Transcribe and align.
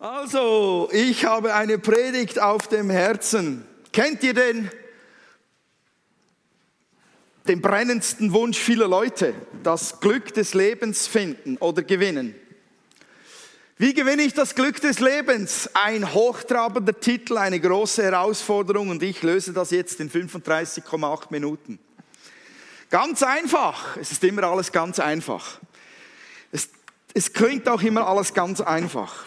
Also, 0.00 0.88
ich 0.92 1.24
habe 1.24 1.54
eine 1.54 1.76
Predigt 1.76 2.40
auf 2.40 2.68
dem 2.68 2.88
Herzen. 2.88 3.66
Kennt 3.92 4.22
ihr 4.22 4.32
den, 4.32 4.70
den 7.48 7.60
brennendsten 7.60 8.32
Wunsch 8.32 8.58
vieler 8.60 8.86
Leute? 8.86 9.34
Das 9.64 9.98
Glück 9.98 10.32
des 10.34 10.54
Lebens 10.54 11.08
finden 11.08 11.56
oder 11.56 11.82
gewinnen. 11.82 12.36
Wie 13.76 13.92
gewinne 13.92 14.22
ich 14.22 14.34
das 14.34 14.54
Glück 14.54 14.80
des 14.80 15.00
Lebens? 15.00 15.68
Ein 15.74 16.14
hochtrabender 16.14 17.00
Titel, 17.00 17.36
eine 17.36 17.58
große 17.58 18.04
Herausforderung 18.04 18.90
und 18.90 19.02
ich 19.02 19.24
löse 19.24 19.52
das 19.52 19.72
jetzt 19.72 19.98
in 19.98 20.12
35,8 20.12 21.26
Minuten. 21.30 21.80
Ganz 22.88 23.24
einfach. 23.24 23.96
Es 23.96 24.12
ist 24.12 24.22
immer 24.22 24.44
alles 24.44 24.70
ganz 24.70 25.00
einfach. 25.00 25.58
Es, 26.52 26.68
es 27.14 27.32
klingt 27.32 27.68
auch 27.68 27.82
immer 27.82 28.06
alles 28.06 28.32
ganz 28.32 28.60
einfach. 28.60 29.26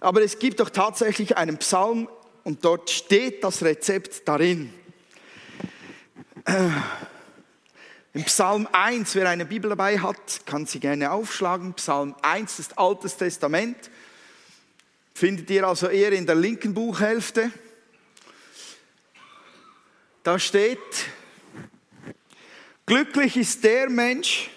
Aber 0.00 0.22
es 0.22 0.38
gibt 0.38 0.60
doch 0.60 0.70
tatsächlich 0.70 1.36
einen 1.36 1.58
Psalm 1.58 2.08
und 2.44 2.64
dort 2.64 2.90
steht 2.90 3.42
das 3.42 3.62
Rezept 3.62 4.28
darin. 4.28 4.72
Äh, 6.44 6.68
Im 8.12 8.24
Psalm 8.24 8.68
1, 8.70 9.14
wer 9.14 9.28
eine 9.28 9.46
Bibel 9.46 9.70
dabei 9.70 9.98
hat, 9.98 10.46
kann 10.46 10.66
sie 10.66 10.80
gerne 10.80 11.10
aufschlagen. 11.10 11.74
Psalm 11.74 12.14
1 12.22 12.58
ist 12.58 12.78
Altes 12.78 13.16
Testament. 13.16 13.90
Findet 15.14 15.50
ihr 15.50 15.66
also 15.66 15.88
eher 15.88 16.12
in 16.12 16.26
der 16.26 16.34
linken 16.34 16.74
Buchhälfte. 16.74 17.50
Da 20.22 20.38
steht, 20.38 20.78
glücklich 22.84 23.36
ist 23.36 23.64
der 23.64 23.88
Mensch, 23.88 24.50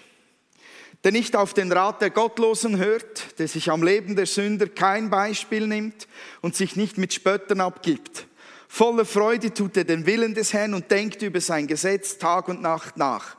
der 1.04 1.12
nicht 1.12 1.34
auf 1.34 1.54
den 1.54 1.72
Rat 1.72 2.02
der 2.02 2.10
Gottlosen 2.10 2.78
hört, 2.78 3.38
der 3.38 3.48
sich 3.48 3.70
am 3.70 3.82
Leben 3.82 4.16
der 4.16 4.26
Sünder 4.26 4.66
kein 4.66 5.08
Beispiel 5.10 5.66
nimmt 5.66 6.06
und 6.42 6.54
sich 6.54 6.76
nicht 6.76 6.98
mit 6.98 7.14
Spöttern 7.14 7.60
abgibt. 7.60 8.26
Voller 8.68 9.04
Freude 9.04 9.52
tut 9.52 9.76
er 9.76 9.84
den 9.84 10.06
Willen 10.06 10.34
des 10.34 10.52
Herrn 10.52 10.74
und 10.74 10.90
denkt 10.90 11.22
über 11.22 11.40
sein 11.40 11.66
Gesetz 11.66 12.18
Tag 12.18 12.48
und 12.48 12.62
Nacht 12.62 12.96
nach. 12.96 13.36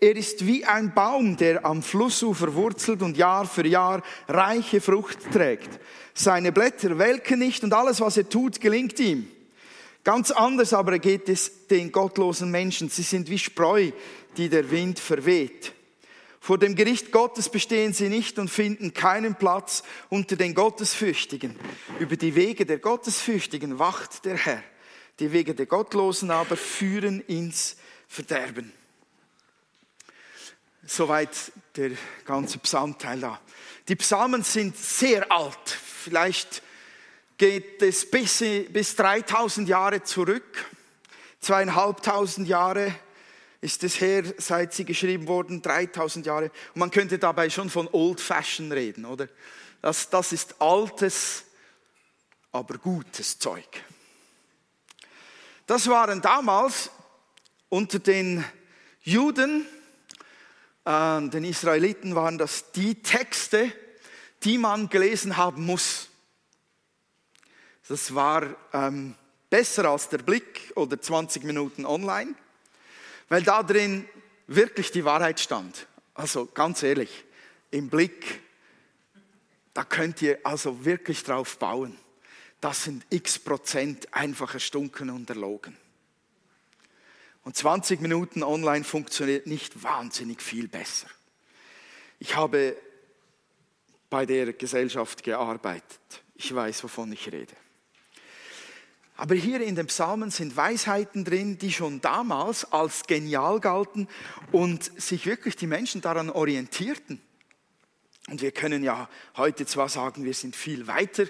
Er 0.00 0.14
ist 0.14 0.46
wie 0.46 0.64
ein 0.64 0.94
Baum, 0.94 1.36
der 1.36 1.64
am 1.64 1.82
Flussufer 1.82 2.54
wurzelt 2.54 3.02
und 3.02 3.16
Jahr 3.16 3.46
für 3.46 3.66
Jahr 3.66 4.02
reiche 4.28 4.80
Frucht 4.80 5.32
trägt. 5.32 5.80
Seine 6.14 6.52
Blätter 6.52 6.98
welken 6.98 7.40
nicht 7.40 7.64
und 7.64 7.72
alles, 7.72 8.00
was 8.00 8.16
er 8.16 8.28
tut, 8.28 8.60
gelingt 8.60 9.00
ihm. 9.00 9.26
Ganz 10.04 10.30
anders 10.30 10.72
aber 10.72 11.00
geht 11.00 11.28
es 11.28 11.66
den 11.66 11.90
gottlosen 11.90 12.50
Menschen. 12.50 12.88
Sie 12.88 13.02
sind 13.02 13.28
wie 13.28 13.38
Spreu, 13.38 13.90
die 14.36 14.48
der 14.48 14.70
Wind 14.70 15.00
verweht. 15.00 15.72
Vor 16.40 16.58
dem 16.58 16.74
Gericht 16.74 17.12
Gottes 17.12 17.48
bestehen 17.48 17.92
sie 17.92 18.08
nicht 18.08 18.38
und 18.38 18.48
finden 18.48 18.94
keinen 18.94 19.34
Platz 19.34 19.82
unter 20.08 20.36
den 20.36 20.54
Gottesfürchtigen. 20.54 21.58
Über 21.98 22.16
die 22.16 22.34
Wege 22.34 22.64
der 22.64 22.78
Gottesfürchtigen 22.78 23.78
wacht 23.78 24.24
der 24.24 24.36
Herr. 24.36 24.62
Die 25.18 25.32
Wege 25.32 25.54
der 25.54 25.66
Gottlosen 25.66 26.30
aber 26.30 26.56
führen 26.56 27.20
ins 27.22 27.76
Verderben. 28.06 28.72
Soweit 30.86 31.52
der 31.76 31.90
ganze 32.24 32.58
Psalmteil 32.58 33.20
da. 33.20 33.40
Die 33.88 33.96
Psalmen 33.96 34.42
sind 34.42 34.76
sehr 34.76 35.30
alt. 35.30 35.68
Vielleicht 35.68 36.62
geht 37.36 37.82
es 37.82 38.08
bis, 38.10 38.42
bis 38.70 38.96
3000 38.96 39.68
Jahre 39.68 40.02
zurück. 40.02 40.66
Zweieinhalbtausend 41.40 42.48
Jahre 42.48 42.94
ist 43.60 43.82
es 43.82 44.00
her, 44.00 44.22
seit 44.38 44.72
sie 44.72 44.84
geschrieben 44.84 45.26
wurden, 45.26 45.62
3000 45.62 46.26
Jahre. 46.26 46.50
Und 46.74 46.76
man 46.76 46.90
könnte 46.90 47.18
dabei 47.18 47.50
schon 47.50 47.70
von 47.70 47.88
Old 47.90 48.20
Fashion 48.20 48.70
reden, 48.70 49.04
oder? 49.04 49.28
Das, 49.82 50.10
das 50.10 50.32
ist 50.32 50.60
altes, 50.60 51.44
aber 52.52 52.78
gutes 52.78 53.38
Zeug. 53.38 53.68
Das 55.66 55.88
waren 55.88 56.22
damals 56.22 56.90
unter 57.68 57.98
den 57.98 58.44
Juden, 59.02 59.66
äh, 60.84 61.28
den 61.28 61.44
Israeliten 61.44 62.14
waren 62.14 62.38
das 62.38 62.72
die 62.72 63.02
Texte, 63.02 63.72
die 64.44 64.56
man 64.56 64.88
gelesen 64.88 65.36
haben 65.36 65.66
muss. 65.66 66.08
Das 67.88 68.14
war 68.14 68.56
ähm, 68.72 69.14
besser 69.50 69.86
als 69.86 70.08
der 70.08 70.18
Blick 70.18 70.72
oder 70.76 71.00
20 71.00 71.42
Minuten 71.44 71.84
online 71.84 72.34
weil 73.28 73.42
da 73.42 73.62
drin 73.62 74.08
wirklich 74.46 74.90
die 74.90 75.04
Wahrheit 75.04 75.40
stand. 75.40 75.86
Also 76.14 76.46
ganz 76.46 76.82
ehrlich, 76.82 77.24
im 77.70 77.88
Blick, 77.88 78.40
da 79.74 79.84
könnt 79.84 80.22
ihr 80.22 80.38
also 80.44 80.84
wirklich 80.84 81.22
drauf 81.22 81.58
bauen. 81.58 81.96
Das 82.60 82.84
sind 82.84 83.06
x 83.10 83.38
Prozent 83.38 84.12
einfach 84.12 84.54
erstunken 84.54 85.10
und 85.10 85.30
erlogen. 85.30 85.76
Und 87.44 87.56
20 87.56 88.00
Minuten 88.00 88.42
online 88.42 88.84
funktioniert 88.84 89.46
nicht 89.46 89.82
wahnsinnig 89.82 90.42
viel 90.42 90.68
besser. 90.68 91.06
Ich 92.18 92.34
habe 92.34 92.76
bei 94.10 94.26
der 94.26 94.52
Gesellschaft 94.52 95.22
gearbeitet. 95.22 96.22
Ich 96.34 96.52
weiß, 96.54 96.82
wovon 96.84 97.12
ich 97.12 97.30
rede. 97.30 97.54
Aber 99.18 99.34
hier 99.34 99.60
in 99.60 99.74
den 99.74 99.88
Psalmen 99.88 100.30
sind 100.30 100.56
Weisheiten 100.56 101.24
drin, 101.24 101.58
die 101.58 101.72
schon 101.72 102.00
damals 102.00 102.72
als 102.72 103.02
genial 103.02 103.58
galten 103.58 104.06
und 104.52 104.92
sich 105.00 105.26
wirklich 105.26 105.56
die 105.56 105.66
Menschen 105.66 106.00
daran 106.00 106.30
orientierten. 106.30 107.20
Und 108.30 108.42
wir 108.42 108.52
können 108.52 108.84
ja 108.84 109.08
heute 109.36 109.66
zwar 109.66 109.88
sagen, 109.88 110.22
wir 110.22 110.34
sind 110.34 110.54
viel 110.54 110.86
weiter 110.86 111.24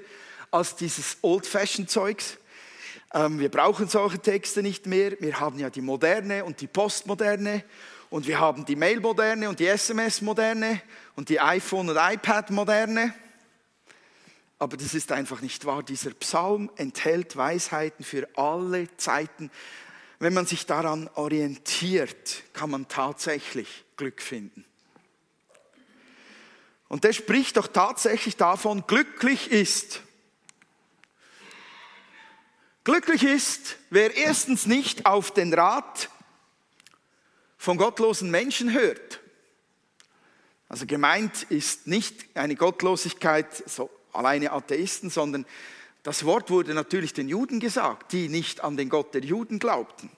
als 0.50 0.76
dieses 0.76 1.16
Old-Fashioned-Zeugs. 1.22 2.36
Ähm, 3.14 3.38
wir 3.38 3.50
brauchen 3.50 3.88
solche 3.88 4.18
Texte 4.18 4.62
nicht 4.62 4.84
mehr. 4.84 5.12
Wir 5.20 5.40
haben 5.40 5.58
ja 5.58 5.70
die 5.70 5.80
Moderne 5.80 6.44
und 6.44 6.60
die 6.60 6.66
Postmoderne 6.66 7.64
und 8.10 8.26
wir 8.26 8.38
haben 8.38 8.66
die 8.66 8.76
Mail-Moderne 8.76 9.48
und 9.48 9.60
die 9.60 9.66
SMS-Moderne 9.66 10.82
und 11.16 11.30
die 11.30 11.40
iPhone- 11.40 11.88
und 11.88 11.96
iPad-Moderne 11.96 13.14
aber 14.58 14.76
das 14.76 14.94
ist 14.94 15.12
einfach 15.12 15.40
nicht 15.40 15.64
wahr. 15.64 15.82
Dieser 15.82 16.10
Psalm 16.14 16.70
enthält 16.76 17.36
Weisheiten 17.36 18.04
für 18.04 18.28
alle 18.36 18.94
Zeiten. 18.96 19.50
Wenn 20.18 20.34
man 20.34 20.46
sich 20.46 20.66
daran 20.66 21.08
orientiert, 21.14 22.42
kann 22.52 22.70
man 22.70 22.88
tatsächlich 22.88 23.84
Glück 23.96 24.20
finden. 24.20 24.64
Und 26.88 27.04
der 27.04 27.12
spricht 27.12 27.56
doch 27.56 27.68
tatsächlich 27.68 28.36
davon, 28.36 28.84
glücklich 28.86 29.50
ist. 29.50 30.00
Glücklich 32.82 33.22
ist, 33.22 33.76
wer 33.90 34.16
erstens 34.16 34.66
nicht 34.66 35.06
auf 35.06 35.30
den 35.30 35.52
Rat 35.52 36.08
von 37.58 37.76
gottlosen 37.76 38.30
Menschen 38.30 38.72
hört. 38.72 39.20
Also 40.68 40.86
gemeint 40.86 41.44
ist 41.44 41.86
nicht 41.86 42.34
eine 42.34 42.56
Gottlosigkeit 42.56 43.54
so 43.68 43.90
alleine 44.18 44.52
Atheisten, 44.52 45.10
sondern 45.10 45.46
das 46.02 46.24
Wort 46.24 46.50
wurde 46.50 46.74
natürlich 46.74 47.12
den 47.12 47.28
Juden 47.28 47.60
gesagt, 47.60 48.12
die 48.12 48.28
nicht 48.28 48.62
an 48.62 48.76
den 48.76 48.88
Gott 48.88 49.14
der 49.14 49.22
Juden 49.22 49.58
glaubten. 49.58 50.10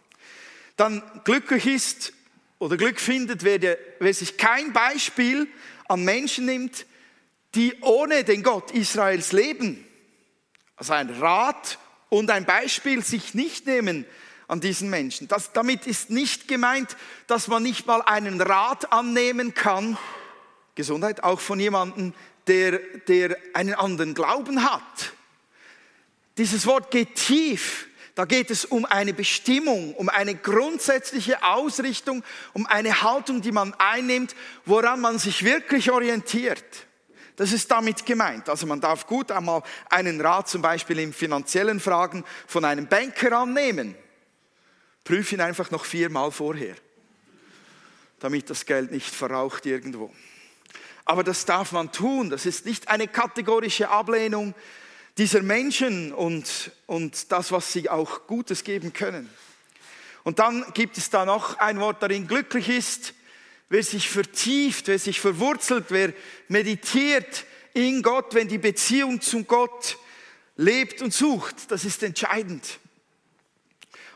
Dann 0.77 1.03
glücklich 1.25 1.67
ist 1.67 2.13
oder 2.59 2.77
Glück 2.77 3.01
findet, 3.01 3.45
wer, 3.45 3.59
der, 3.59 3.79
wer 3.99 4.13
sich 4.13 4.37
kein 4.37 4.73
Beispiel 4.73 5.49
an 5.89 6.05
Menschen 6.05 6.47
nimmt, 6.47 6.87
die 7.55 7.75
ohne 7.81 8.25
den 8.25 8.43
Gott 8.43 8.71
Israels 8.71 9.33
leben. 9.33 9.85
Also 10.77 10.93
ein 10.93 11.11
Rat 11.11 11.79
und 12.09 12.31
ein 12.31 12.45
Beispiel 12.45 13.03
sich 13.05 13.35
nicht 13.35 13.67
nehmen 13.67 14.07
an 14.47 14.61
diesen 14.61 14.91
Menschen. 14.91 15.29
Das, 15.29 15.53
damit 15.53 15.87
ist 15.87 16.11
nicht 16.11 16.49
gemeint, 16.49 16.97
dass 17.27 17.49
man 17.49 17.63
nicht 17.63 17.87
mal 17.87 18.03
einen 18.03 18.41
Rat 18.41 18.93
annehmen 18.93 19.55
kann, 19.55 19.97
Gesundheit, 20.75 21.23
auch 21.25 21.41
von 21.41 21.61
jemandem, 21.61 22.15
der, 22.47 22.79
der 23.09 23.37
einen 23.55 23.75
anderen 23.75 24.15
Glauben 24.15 24.65
hat. 24.65 25.13
Dieses 26.39 26.67
Wort 26.67 26.91
geht 26.91 27.15
tief. 27.17 27.87
Da 28.15 28.25
geht 28.25 28.51
es 28.51 28.65
um 28.65 28.85
eine 28.85 29.15
Bestimmung, 29.15 29.95
um 29.95 30.09
eine 30.09 30.35
grundsätzliche 30.35 31.43
Ausrichtung, 31.43 32.25
um 32.53 32.67
eine 32.67 33.03
Haltung, 33.03 33.41
die 33.41 33.53
man 33.53 33.73
einnimmt, 33.75 34.35
woran 34.67 35.01
man 35.01 35.19
sich 35.19 35.45
wirklich 35.45 35.91
orientiert. 35.91 36.87
Das 37.37 37.53
ist 37.53 37.71
damit 37.71 38.05
gemeint. 38.05 38.51
Also 38.51 38.67
man 38.67 38.81
darf 38.81 39.07
gut 39.07 39.31
einmal 39.31 39.63
einen 39.89 40.21
Rat 40.21 40.49
zum 40.49 40.61
Beispiel 40.61 40.99
in 40.99 41.15
finanziellen 41.15 41.81
Fragen 41.81 42.25
von 42.47 42.65
einem 42.67 42.87
Banker 42.87 43.33
annehmen. 43.39 43.95
Prüf 45.05 45.33
ihn 45.33 45.41
einfach 45.41 45.71
noch 45.71 45.87
viermal 45.87 46.31
vorher, 46.33 46.75
damit 48.19 48.51
das 48.51 48.67
Geld 48.67 48.91
nicht 48.91 49.09
verraucht 49.09 49.65
irgendwo. 49.65 50.13
Aber 51.05 51.25
das 51.25 51.45
darf 51.45 51.73
man 51.73 51.93
tun. 51.93 52.31
Das 52.31 52.47
ist 52.47 52.67
nicht 52.67 52.89
eine 52.89 53.09
kategorische 53.09 53.89
Ablehnung 53.89 54.55
dieser 55.19 55.43
Menschen 55.43 56.13
und, 56.13 56.71
und 56.87 57.33
das, 57.33 57.53
was 57.53 57.73
sie 57.73 57.91
auch 57.91 58.27
Gutes 58.27 58.65
geben 58.65 58.93
können. 58.93 59.29
Und 60.23 60.39
dann 60.39 60.65
gibt 60.75 60.99
es 60.99 61.11
da 61.11 61.25
noch 61.25 61.59
ein 61.59 61.81
Wort 61.81 62.03
darin, 62.03 62.27
glücklich 62.27 62.69
ist, 62.69 63.15
wer 63.69 63.83
sich 63.83 64.09
vertieft, 64.09 64.89
wer 64.89 64.99
sich 64.99 65.21
verwurzelt, 65.21 65.87
wer 65.89 66.13
meditiert 66.49 67.45
in 67.73 68.03
Gott, 68.03 68.35
wenn 68.35 68.49
die 68.49 68.59
Beziehung 68.59 69.21
zu 69.21 69.45
Gott 69.45 69.99
lebt 70.57 71.03
und 71.03 71.15
sucht. 71.15 71.71
Das 71.71 71.85
ist 71.85 72.03
entscheidend. 72.03 72.79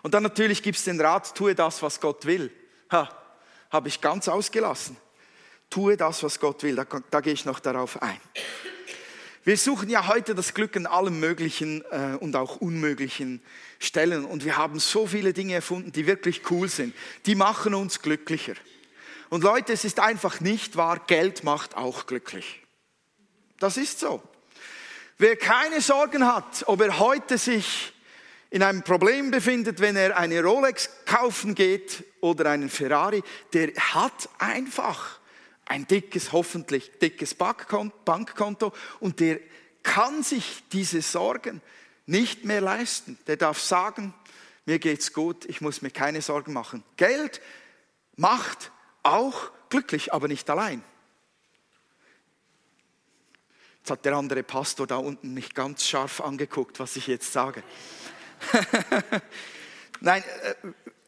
Und 0.03 0.13
dann 0.13 0.23
natürlich 0.23 0.63
gibt 0.63 0.77
es 0.77 0.85
den 0.85 1.01
Rat, 1.01 1.35
tue 1.35 1.55
das, 1.55 1.83
was 1.83 2.01
Gott 2.01 2.27
will. 2.27 2.51
Ha, 2.91 3.09
habe 3.71 3.89
ich 3.89 4.01
ganz 4.01 4.29
ausgelassen. 4.29 4.97
Tue 5.71 5.97
das, 5.97 6.23
was 6.23 6.39
Gott 6.41 6.63
will. 6.63 6.77
Da, 6.77 6.87
da 7.11 7.21
gehe 7.21 7.33
ich 7.33 7.45
noch 7.45 7.61
darauf 7.61 8.03
ein. 8.03 8.21
Wir 9.47 9.59
suchen 9.59 9.91
ja 9.91 10.09
heute 10.09 10.35
das 10.35 10.55
Glück 10.55 10.75
in 10.75 10.87
allem 10.87 11.21
Möglichen 11.21 11.85
äh, 11.91 12.17
und 12.19 12.35
auch 12.35 12.57
unmöglichen 12.57 13.43
Stellen. 13.79 14.25
Und 14.25 14.45
wir 14.45 14.57
haben 14.57 14.81
so 14.81 15.07
viele 15.07 15.35
Dinge 15.35 15.55
erfunden, 15.55 15.93
die 15.93 16.07
wirklich 16.07 16.51
cool 16.51 16.69
sind. 16.69 16.95
Die 17.27 17.35
machen 17.35 17.75
uns 17.75 18.01
glücklicher. 18.01 18.55
Und 19.29 19.45
Leute, 19.45 19.75
es 19.75 19.85
ist 19.85 20.01
einfach 20.01 20.41
nicht 20.41 20.77
wahr, 20.77 20.99
Geld 21.07 21.45
macht 21.45 21.77
auch 21.77 22.07
glücklich. 22.07 22.63
Das 23.59 23.77
ist 23.77 24.01
so. 24.01 24.23
Wer 25.19 25.37
keine 25.37 25.81
Sorgen 25.81 26.27
hat, 26.27 26.65
ob 26.67 26.81
er 26.81 26.99
heute 26.99 27.37
sich 27.37 27.93
in 28.51 28.63
einem 28.63 28.83
Problem 28.83 29.31
befindet, 29.31 29.81
wenn 29.81 29.97
er 29.97 30.17
eine 30.17 30.43
Rolex 30.43 30.89
kaufen 31.05 31.55
geht 31.55 32.05
oder 32.21 32.51
einen 32.51 32.71
Ferrari, 32.71 33.23
der 33.53 33.75
hat 33.75 34.29
einfach 34.39 35.19
ein 35.67 35.87
dickes, 35.87 36.33
hoffentlich 36.33 36.99
dickes 36.99 37.35
Bankkonto 37.35 38.73
und 39.01 39.21
der 39.21 39.41
kann 39.83 40.23
sich 40.23 40.63
diese 40.73 41.03
Sorgen 41.03 41.61
nicht 42.07 42.45
mehr 42.45 42.61
leisten. 42.61 43.19
Der 43.27 43.37
darf 43.37 43.61
sagen, 43.61 44.15
mir 44.67 44.79
geht's 44.79 45.13
gut, 45.13 45.45
ich 45.45 45.61
muss 45.61 45.83
mir 45.83 45.91
keine 45.91 46.23
Sorgen 46.23 46.53
machen. 46.53 46.83
Geld 46.97 47.41
macht 48.17 48.73
auch 49.03 49.51
glücklich, 49.69 50.13
aber 50.13 50.29
nicht 50.29 50.49
allein. 50.49 50.83
Jetzt 53.79 53.91
hat 53.91 54.05
der 54.07 54.15
andere 54.15 54.43
Pastor 54.43 54.87
da 54.87 54.97
unten 54.97 55.35
mich 55.35 55.53
ganz 55.53 55.87
scharf 55.87 56.23
angeguckt, 56.23 56.81
was 56.81 56.97
ich 56.97 57.07
jetzt 57.07 57.33
sage. 57.33 57.63
Nein, 60.01 60.25
äh, 60.43 60.55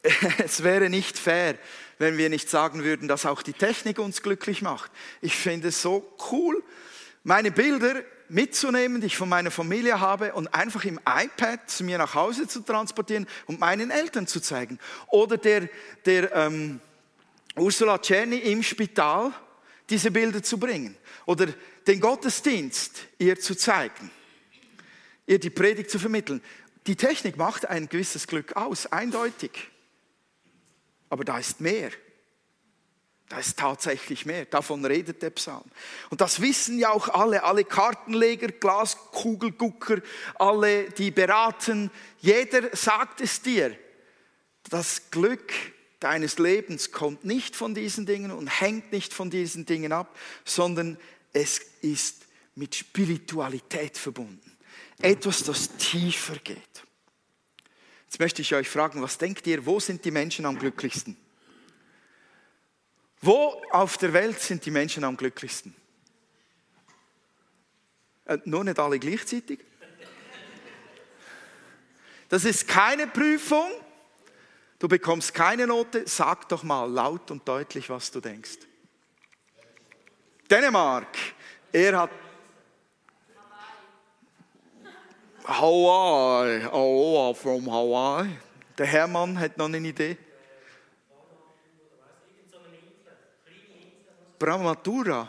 es 0.44 0.62
wäre 0.62 0.90
nicht 0.90 1.18
fair, 1.18 1.58
wenn 1.98 2.18
wir 2.18 2.28
nicht 2.28 2.50
sagen 2.50 2.84
würden, 2.84 3.08
dass 3.08 3.26
auch 3.26 3.42
die 3.42 3.52
Technik 3.52 3.98
uns 3.98 4.22
glücklich 4.22 4.62
macht. 4.62 4.90
Ich 5.20 5.34
finde 5.36 5.68
es 5.68 5.80
so 5.82 6.06
cool, 6.30 6.62
meine 7.24 7.50
Bilder 7.50 8.02
mitzunehmen, 8.28 9.00
die 9.00 9.08
ich 9.08 9.16
von 9.16 9.28
meiner 9.28 9.50
Familie 9.50 10.00
habe 10.00 10.32
und 10.34 10.52
einfach 10.54 10.84
im 10.84 11.00
iPad 11.06 11.70
zu 11.70 11.84
mir 11.84 11.98
nach 11.98 12.14
Hause 12.14 12.46
zu 12.48 12.60
transportieren 12.60 13.26
und 13.46 13.60
meinen 13.60 13.90
Eltern 13.90 14.26
zu 14.26 14.40
zeigen. 14.40 14.78
Oder 15.08 15.36
der, 15.36 15.68
der 16.04 16.34
ähm, 16.34 16.80
Ursula 17.56 17.98
Czerny 17.98 18.38
im 18.38 18.62
Spital 18.62 19.32
diese 19.88 20.10
Bilder 20.10 20.42
zu 20.42 20.58
bringen. 20.58 20.96
Oder 21.24 21.48
den 21.86 22.00
Gottesdienst 22.00 23.06
ihr 23.18 23.38
zu 23.38 23.54
zeigen. 23.54 24.10
Ihr 25.26 25.38
die 25.38 25.50
Predigt 25.50 25.90
zu 25.90 25.98
vermitteln. 25.98 26.42
Die 26.86 26.96
Technik 26.96 27.36
macht 27.36 27.66
ein 27.66 27.88
gewisses 27.88 28.26
Glück 28.26 28.54
aus, 28.54 28.86
eindeutig. 28.86 29.50
Aber 31.08 31.24
da 31.24 31.38
ist 31.38 31.60
mehr. 31.60 31.90
Da 33.28 33.38
ist 33.38 33.58
tatsächlich 33.58 34.24
mehr. 34.24 34.44
Davon 34.44 34.84
redet 34.84 35.20
der 35.22 35.30
Psalm. 35.30 35.64
Und 36.10 36.20
das 36.20 36.40
wissen 36.40 36.78
ja 36.78 36.90
auch 36.90 37.08
alle, 37.08 37.42
alle 37.42 37.64
Kartenleger, 37.64 38.48
Glaskugelgucker, 38.48 40.00
alle, 40.36 40.90
die 40.90 41.10
beraten. 41.10 41.90
Jeder 42.20 42.74
sagt 42.76 43.20
es 43.20 43.42
dir. 43.42 43.76
Das 44.70 45.10
Glück 45.10 45.52
deines 46.00 46.38
Lebens 46.38 46.92
kommt 46.92 47.24
nicht 47.24 47.56
von 47.56 47.74
diesen 47.74 48.06
Dingen 48.06 48.30
und 48.30 48.48
hängt 48.48 48.92
nicht 48.92 49.12
von 49.12 49.30
diesen 49.30 49.66
Dingen 49.66 49.92
ab, 49.92 50.16
sondern 50.44 50.98
es 51.32 51.58
ist 51.82 52.26
mit 52.54 52.74
Spiritualität 52.74 53.96
verbunden. 53.98 54.56
Etwas, 55.00 55.42
das 55.42 55.76
tiefer 55.76 56.36
geht. 56.36 56.85
Jetzt 58.06 58.20
möchte 58.20 58.42
ich 58.42 58.54
euch 58.54 58.68
fragen, 58.68 59.02
was 59.02 59.18
denkt 59.18 59.46
ihr, 59.46 59.66
wo 59.66 59.80
sind 59.80 60.04
die 60.04 60.10
Menschen 60.10 60.46
am 60.46 60.58
glücklichsten? 60.58 61.16
Wo 63.20 63.62
auf 63.70 63.98
der 63.98 64.12
Welt 64.12 64.40
sind 64.40 64.64
die 64.64 64.70
Menschen 64.70 65.04
am 65.04 65.16
glücklichsten? 65.16 65.74
Äh, 68.26 68.38
nur 68.44 68.64
nicht 68.64 68.78
alle 68.78 68.98
gleichzeitig. 68.98 69.60
Das 72.28 72.44
ist 72.44 72.66
keine 72.66 73.06
Prüfung. 73.06 73.70
Du 74.78 74.88
bekommst 74.88 75.32
keine 75.32 75.66
Note. 75.66 76.06
Sag 76.06 76.48
doch 76.48 76.62
mal 76.62 76.84
laut 76.90 77.30
und 77.30 77.46
deutlich, 77.46 77.88
was 77.88 78.10
du 78.10 78.20
denkst. 78.20 78.58
Dänemark. 80.50 81.16
Er 81.72 82.00
hat 82.00 82.10
Hawaii. 85.46 86.66
Oh, 86.72 87.32
from 87.34 87.70
Hawaii. 87.70 88.28
Der 88.76 88.86
Hermann 88.86 89.38
hat 89.38 89.56
noch 89.56 89.66
eine 89.66 89.78
Idee. 89.78 90.16
Brahmatura. 94.38 95.28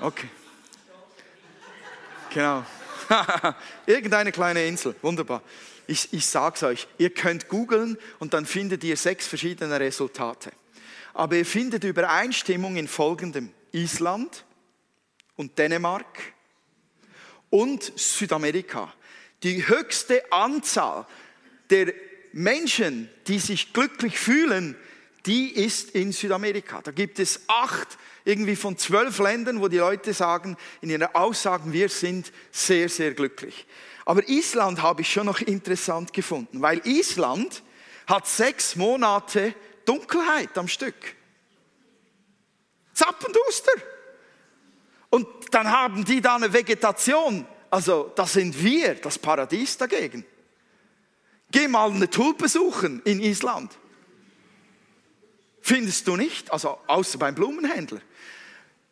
Okay. 0.00 0.28
Genau. 2.32 2.64
Irgendeine 3.86 4.32
kleine 4.32 4.64
Insel. 4.64 4.94
Wunderbar. 5.02 5.42
Ich, 5.86 6.12
ich 6.12 6.24
sage 6.24 6.54
es 6.54 6.62
euch. 6.62 6.88
Ihr 6.98 7.10
könnt 7.10 7.48
googeln 7.48 7.98
und 8.20 8.32
dann 8.32 8.46
findet 8.46 8.84
ihr 8.84 8.96
sechs 8.96 9.26
verschiedene 9.26 9.78
Resultate. 9.78 10.52
Aber 11.12 11.34
ihr 11.36 11.44
findet 11.44 11.84
Übereinstimmung 11.84 12.76
in 12.76 12.86
folgendem. 12.88 13.52
Island 13.72 14.44
und 15.36 15.58
Dänemark 15.58 16.06
und 17.50 17.92
Südamerika. 17.96 18.92
Die 19.42 19.66
höchste 19.66 20.32
Anzahl 20.32 21.06
der 21.70 21.92
Menschen, 22.32 23.10
die 23.26 23.38
sich 23.38 23.72
glücklich 23.72 24.18
fühlen, 24.18 24.76
die 25.26 25.50
ist 25.50 25.90
in 25.90 26.12
Südamerika. 26.12 26.80
Da 26.82 26.92
gibt 26.92 27.18
es 27.18 27.40
acht, 27.48 27.98
irgendwie 28.24 28.56
von 28.56 28.78
zwölf 28.78 29.18
Ländern, 29.18 29.60
wo 29.60 29.68
die 29.68 29.78
Leute 29.78 30.14
sagen, 30.14 30.56
in 30.80 30.90
ihren 30.90 31.14
Aussagen, 31.14 31.72
wir 31.72 31.88
sind 31.88 32.32
sehr, 32.50 32.88
sehr 32.88 33.12
glücklich. 33.12 33.66
Aber 34.04 34.28
Island 34.28 34.82
habe 34.82 35.02
ich 35.02 35.12
schon 35.12 35.26
noch 35.26 35.40
interessant 35.40 36.12
gefunden, 36.12 36.62
weil 36.62 36.80
Island 36.86 37.62
hat 38.06 38.26
sechs 38.26 38.76
Monate 38.76 39.54
Dunkelheit 39.84 40.56
am 40.56 40.68
Stück. 40.68 40.94
Zappenduster. 42.92 43.72
Und 45.10 45.26
dann 45.50 45.70
haben 45.70 46.04
die 46.04 46.20
da 46.20 46.36
eine 46.36 46.52
Vegetation. 46.52 47.46
Also, 47.68 48.12
das 48.14 48.32
sind 48.32 48.62
wir, 48.62 48.94
das 48.94 49.18
Paradies 49.18 49.76
dagegen. 49.76 50.24
Geh 51.50 51.68
mal 51.68 51.90
eine 51.90 52.08
Tulpe 52.08 52.48
suchen 52.48 53.02
in 53.04 53.20
Island. 53.20 53.76
Findest 55.60 56.06
du 56.06 56.16
nicht? 56.16 56.52
Also, 56.52 56.78
außer 56.86 57.18
beim 57.18 57.34
Blumenhändler. 57.34 58.00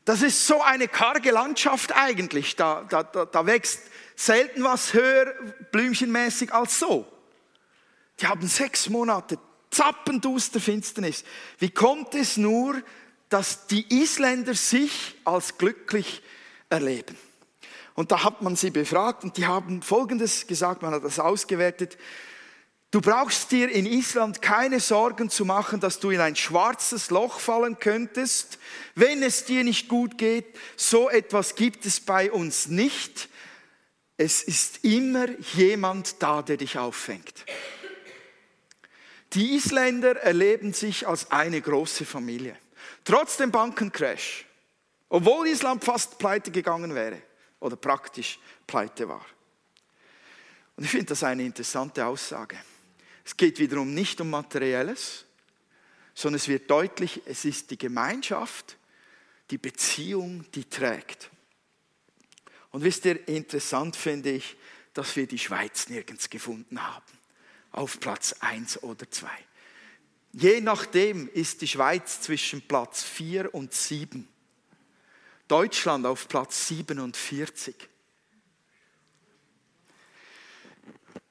Das 0.05 0.23
ist 0.23 0.47
so 0.47 0.63
eine 0.63 0.89
karge 0.89 1.31
Landschaft 1.31 1.93
eigentlich. 1.95 2.57
Da, 2.57 2.85
da, 2.89 3.03
da, 3.03 3.25
da 3.27 3.47
wächst 3.47 3.83
selten 4.17 4.65
was 4.65 4.95
höher 4.95 5.35
blümchenmäßig 5.71 6.53
als 6.53 6.79
so. 6.79 7.07
Die 8.21 8.27
haben 8.27 8.47
sechs 8.47 8.89
Monate 8.89 9.39
zappenduster 9.71 10.61
Finsternis. 10.61 11.25
Wie 11.59 11.71
kommt 11.71 12.15
es 12.15 12.37
nur, 12.37 12.83
dass 13.29 13.67
die 13.67 13.87
Isländer 13.93 14.55
sich 14.55 15.17
als 15.25 15.59
glücklich 15.59 16.23
erleben. 16.71 17.17
Und 17.95 18.13
da 18.13 18.23
hat 18.23 18.43
man 18.43 18.55
sie 18.55 18.71
befragt 18.71 19.25
und 19.25 19.37
die 19.37 19.47
haben 19.47 19.83
Folgendes 19.83 20.47
gesagt, 20.47 20.83
man 20.83 20.93
hat 20.93 21.05
das 21.05 21.19
ausgewertet. 21.19 21.99
Du 22.91 23.01
brauchst 23.03 23.51
dir 23.51 23.69
in 23.69 23.85
Island 23.85 24.41
keine 24.41 24.81
Sorgen 24.81 25.29
zu 25.29 25.45
machen, 25.45 25.81
dass 25.81 26.01
du 26.01 26.11
in 26.11 26.21
ein 26.21 26.37
schwarzes 26.37 27.11
Loch 27.11 27.39
fallen 27.39 27.79
könntest, 27.79 28.59
wenn 28.95 29.23
es 29.23 29.45
dir 29.45 29.63
nicht 29.63 29.89
gut 29.89 30.17
geht. 30.17 30.47
So 30.77 31.11
etwas 31.11 31.55
gibt 31.55 31.85
es 31.85 32.01
bei 32.01 32.31
uns 32.33 32.69
nicht. 32.69 33.29
Es 34.17 34.43
ist 34.43 34.85
immer 34.85 35.27
jemand 35.55 36.23
da, 36.23 36.41
der 36.41 36.57
dich 36.57 36.79
auffängt. 36.79 37.45
Die 39.35 39.57
Isländer 39.57 40.17
erleben 40.17 40.73
sich 40.73 41.07
als 41.07 41.31
eine 41.31 41.61
große 41.61 42.07
Familie. 42.07 42.57
Trotz 43.09 43.39
dem 43.39 43.51
Bankencrash, 43.51 44.45
obwohl 45.09 45.49
Island 45.49 45.83
fast 45.83 46.19
pleite 46.19 46.51
gegangen 46.51 46.95
wäre 46.95 47.23
oder 47.59 47.75
praktisch 47.75 48.39
pleite 48.67 49.09
war. 49.09 49.25
Und 50.77 50.85
ich 50.85 50.91
finde 50.91 51.07
das 51.07 51.25
eine 51.25 51.43
interessante 51.43 52.05
Aussage. 52.05 52.59
Es 53.25 53.35
geht 53.35 53.59
wiederum 53.61 53.95
nicht 53.95 54.21
um 54.21 54.29
Materielles, 54.29 55.25
sondern 56.15 56.37
es 56.37 56.49
wird 56.49 56.71
deutlich, 56.71 57.23
es 57.25 57.47
ist 57.47 57.71
die 57.71 57.79
Gemeinschaft, 57.79 58.77
die 59.49 59.57
Beziehung, 59.57 60.45
die 60.53 60.69
trägt. 60.69 61.31
Und 62.73 62.85
wisst 62.85 63.07
ihr, 63.07 63.27
interessant 63.27 63.97
finde 63.97 64.33
ich, 64.33 64.55
dass 64.93 65.17
wir 65.17 65.27
die 65.27 65.39
Schweiz 65.39 65.89
nirgends 65.89 66.29
gefunden 66.29 66.87
haben. 66.87 67.19
Auf 67.73 68.01
Platz 68.01 68.35
1 68.41 68.83
oder 68.83 69.11
2. 69.11 69.31
Je 70.33 70.61
nachdem 70.61 71.29
ist 71.29 71.63
die 71.63 71.69
Schweiz 71.69 72.21
zwischen 72.21 72.63
Platz 72.63 73.03
4 73.03 73.55
und 73.55 73.73
7. 73.73 74.29
Deutschland 75.49 76.05
auf 76.07 76.29
Platz 76.29 76.69
47. 76.69 77.75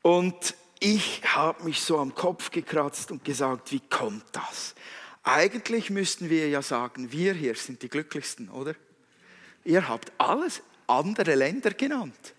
Und 0.01 0.55
ich 0.79 1.21
habe 1.35 1.63
mich 1.63 1.81
so 1.81 1.99
am 1.99 2.15
Kopf 2.15 2.51
gekratzt 2.51 3.11
und 3.11 3.23
gesagt, 3.23 3.71
wie 3.71 3.81
kommt 3.81 4.25
das? 4.31 4.73
Eigentlich 5.23 5.89
müssten 5.89 6.29
wir 6.29 6.47
ja 6.49 6.61
sagen, 6.61 7.11
wir 7.11 7.33
hier 7.33 7.55
sind 7.55 7.81
die 7.81 7.89
Glücklichsten, 7.89 8.49
oder? 8.49 8.75
Ihr 9.65 9.87
habt 9.87 10.11
alles 10.17 10.61
andere 10.87 11.35
Länder 11.35 11.71
genannt. 11.71 12.33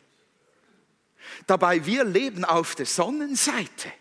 Dabei, 1.46 1.84
wir 1.84 2.04
leben 2.04 2.44
auf 2.44 2.74
der 2.74 2.86
Sonnenseite. 2.86 3.92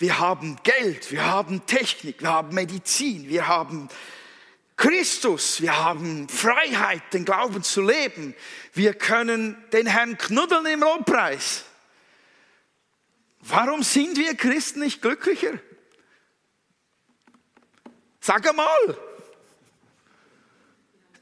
Wir 0.00 0.18
haben 0.18 0.56
Geld, 0.62 1.12
wir 1.12 1.26
haben 1.26 1.66
Technik, 1.66 2.22
wir 2.22 2.30
haben 2.30 2.54
Medizin, 2.54 3.28
wir 3.28 3.48
haben 3.48 3.90
Christus, 4.78 5.60
wir 5.60 5.76
haben 5.76 6.26
Freiheit, 6.30 7.02
den 7.12 7.26
Glauben 7.26 7.62
zu 7.62 7.82
leben. 7.82 8.34
Wir 8.72 8.94
können 8.94 9.62
den 9.74 9.86
Herrn 9.86 10.16
knuddeln 10.16 10.64
im 10.64 10.80
Lobpreis. 10.80 11.64
Warum 13.40 13.82
sind 13.82 14.16
wir 14.16 14.34
Christen 14.36 14.80
nicht 14.80 15.02
glücklicher? 15.02 15.58
Sag 18.22 18.48
einmal. 18.48 18.96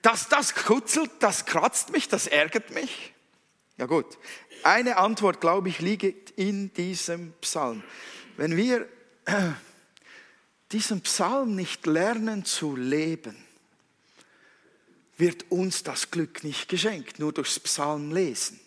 Das, 0.02 0.28
das 0.28 0.54
kutzelt, 0.54 1.10
das 1.18 1.46
kratzt 1.46 1.90
mich, 1.90 2.06
das 2.06 2.28
ärgert 2.28 2.70
mich. 2.70 3.12
Ja 3.76 3.86
gut, 3.86 4.18
eine 4.62 4.98
Antwort, 4.98 5.40
glaube 5.40 5.68
ich, 5.68 5.80
liegt 5.80 6.30
in 6.30 6.72
diesem 6.74 7.32
Psalm. 7.40 7.82
Wenn 8.38 8.56
wir 8.56 8.88
diesen 10.72 11.00
Psalm 11.00 11.56
nicht 11.56 11.86
lernen 11.86 12.44
zu 12.44 12.76
leben, 12.76 13.36
wird 15.16 15.50
uns 15.50 15.82
das 15.82 16.12
Glück 16.12 16.44
nicht 16.44 16.68
geschenkt, 16.68 17.18
nur 17.18 17.32
durchs 17.32 17.58
Psalm 17.58 18.12
lesen. 18.12 18.60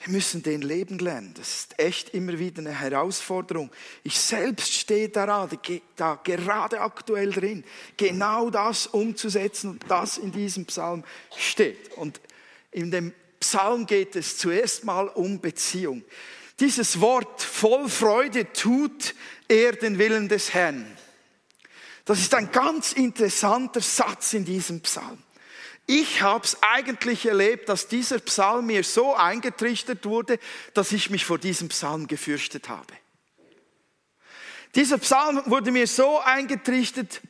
Wir 0.00 0.12
müssen 0.12 0.42
den 0.42 0.60
leben 0.60 0.98
lernen. 0.98 1.32
Das 1.32 1.60
ist 1.60 1.78
echt 1.78 2.10
immer 2.10 2.38
wieder 2.38 2.58
eine 2.58 2.78
Herausforderung. 2.78 3.70
Ich 4.02 4.20
selbst 4.20 4.74
stehe 4.74 5.08
da, 5.08 5.48
da 5.96 6.20
gerade 6.22 6.80
aktuell 6.82 7.30
drin, 7.32 7.64
genau 7.96 8.50
das 8.50 8.88
umzusetzen 8.88 9.70
und 9.70 9.90
das 9.90 10.18
in 10.18 10.32
diesem 10.32 10.66
Psalm 10.66 11.02
steht. 11.34 11.94
Und 11.96 12.20
in 12.72 12.90
dem 12.90 13.14
Psalm 13.40 13.86
geht 13.86 14.16
es 14.16 14.36
zuerst 14.36 14.84
mal 14.84 15.08
um 15.08 15.40
Beziehung. 15.40 16.04
Dieses 16.60 17.00
Wort 17.00 17.42
voll 17.42 17.88
Freude 17.88 18.52
tut 18.52 19.14
er 19.48 19.72
den 19.72 19.98
Willen 19.98 20.28
des 20.28 20.54
Herrn. 20.54 20.86
Das 22.04 22.18
ist 22.18 22.34
ein 22.34 22.50
ganz 22.50 22.92
interessanter 22.92 23.80
Satz 23.80 24.32
in 24.32 24.44
diesem 24.44 24.80
Psalm. 24.80 25.22
Ich 25.86 26.22
habe 26.22 26.44
es 26.44 26.56
eigentlich 26.62 27.26
erlebt, 27.26 27.68
dass 27.68 27.88
dieser 27.88 28.18
Psalm 28.20 28.66
mir 28.66 28.84
so 28.84 29.14
eingetrichtert 29.14 30.04
wurde, 30.04 30.38
dass 30.74 30.92
ich 30.92 31.10
mich 31.10 31.24
vor 31.24 31.38
diesem 31.38 31.68
Psalm 31.68 32.06
gefürchtet 32.06 32.68
habe. 32.68 32.94
Dieser 34.74 34.98
Psalm 34.98 35.42
wurde 35.46 35.70
mir 35.70 35.86
so 35.86 36.18
eingetrichtert, 36.20 37.20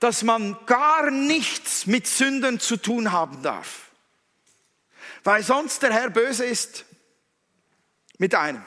dass 0.00 0.22
man 0.22 0.56
gar 0.66 1.10
nichts 1.10 1.86
mit 1.86 2.06
Sündern 2.06 2.58
zu 2.58 2.76
tun 2.76 3.12
haben 3.12 3.42
darf. 3.42 3.90
Weil 5.24 5.42
sonst 5.42 5.82
der 5.82 5.92
Herr 5.92 6.10
böse 6.10 6.44
ist 6.44 6.84
mit 8.18 8.34
einem. 8.34 8.62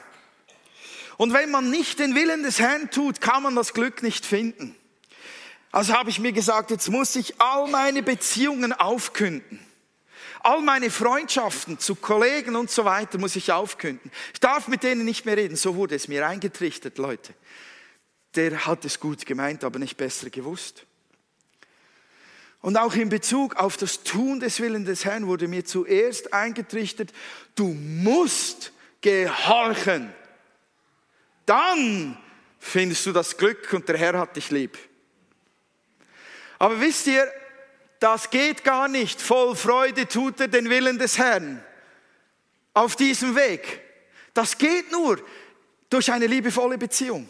Und 1.16 1.32
wenn 1.32 1.50
man 1.50 1.70
nicht 1.70 1.98
den 1.98 2.14
Willen 2.14 2.42
des 2.42 2.60
Herrn 2.60 2.90
tut, 2.90 3.20
kann 3.20 3.42
man 3.42 3.54
das 3.54 3.74
Glück 3.74 4.02
nicht 4.02 4.24
finden. 4.24 4.74
Also 5.72 5.92
habe 5.92 6.10
ich 6.10 6.18
mir 6.18 6.32
gesagt, 6.32 6.70
jetzt 6.70 6.88
muss 6.88 7.14
ich 7.14 7.40
all 7.40 7.68
meine 7.68 8.02
Beziehungen 8.02 8.72
aufkünden. 8.72 9.60
All 10.42 10.62
meine 10.62 10.90
Freundschaften 10.90 11.78
zu 11.78 11.94
Kollegen 11.94 12.56
und 12.56 12.70
so 12.70 12.86
weiter 12.86 13.18
muss 13.18 13.36
ich 13.36 13.52
aufkünden. 13.52 14.10
Ich 14.32 14.40
darf 14.40 14.68
mit 14.68 14.82
denen 14.82 15.04
nicht 15.04 15.26
mehr 15.26 15.36
reden. 15.36 15.56
So 15.56 15.76
wurde 15.76 15.94
es 15.94 16.08
mir 16.08 16.26
eingetrichtert, 16.26 16.96
Leute. 16.96 17.34
Der 18.34 18.66
hat 18.66 18.84
es 18.84 18.98
gut 19.00 19.26
gemeint, 19.26 19.64
aber 19.64 19.78
nicht 19.78 19.96
besser 19.96 20.30
gewusst. 20.30 20.86
Und 22.62 22.76
auch 22.76 22.94
in 22.94 23.08
Bezug 23.08 23.56
auf 23.56 23.76
das 23.76 24.02
Tun 24.02 24.40
des 24.40 24.60
Willens 24.60 24.86
des 24.86 25.04
Herrn 25.04 25.26
wurde 25.26 25.48
mir 25.48 25.64
zuerst 25.64 26.32
eingetrichtert, 26.32 27.12
du 27.54 27.68
musst 27.68 28.72
gehorchen. 29.00 30.12
Dann 31.46 32.16
findest 32.58 33.06
du 33.06 33.12
das 33.12 33.36
Glück 33.36 33.72
und 33.72 33.88
der 33.88 33.96
Herr 33.96 34.18
hat 34.18 34.36
dich 34.36 34.50
lieb. 34.50 34.78
Aber 36.58 36.80
wisst 36.80 37.06
ihr, 37.06 37.30
das 37.98 38.30
geht 38.30 38.64
gar 38.64 38.88
nicht. 38.88 39.20
Voll 39.20 39.56
Freude 39.56 40.06
tut 40.06 40.40
er 40.40 40.48
den 40.48 40.68
Willen 40.70 40.98
des 40.98 41.18
Herrn 41.18 41.64
auf 42.74 42.96
diesem 42.96 43.34
Weg. 43.34 43.80
Das 44.34 44.58
geht 44.58 44.92
nur 44.92 45.20
durch 45.88 46.12
eine 46.12 46.26
liebevolle 46.26 46.78
Beziehung. 46.78 47.28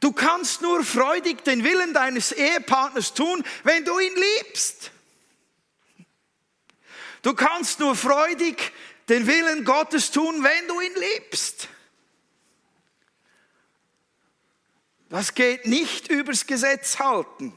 Du 0.00 0.12
kannst 0.12 0.62
nur 0.62 0.82
freudig 0.84 1.44
den 1.44 1.62
Willen 1.64 1.94
deines 1.94 2.32
Ehepartners 2.32 3.14
tun, 3.14 3.44
wenn 3.62 3.84
du 3.84 3.98
ihn 3.98 4.14
liebst. 4.14 4.90
Du 7.22 7.34
kannst 7.34 7.78
nur 7.78 7.94
freudig 7.94 8.72
den 9.08 9.26
Willen 9.26 9.64
Gottes 9.64 10.10
tun, 10.10 10.42
wenn 10.42 10.68
du 10.68 10.80
ihn 10.80 10.94
liebst. 11.14 11.68
Das 15.08 15.34
geht 15.34 15.66
nicht 15.66 16.08
übers 16.08 16.46
Gesetz 16.46 16.98
halten. 16.98 17.52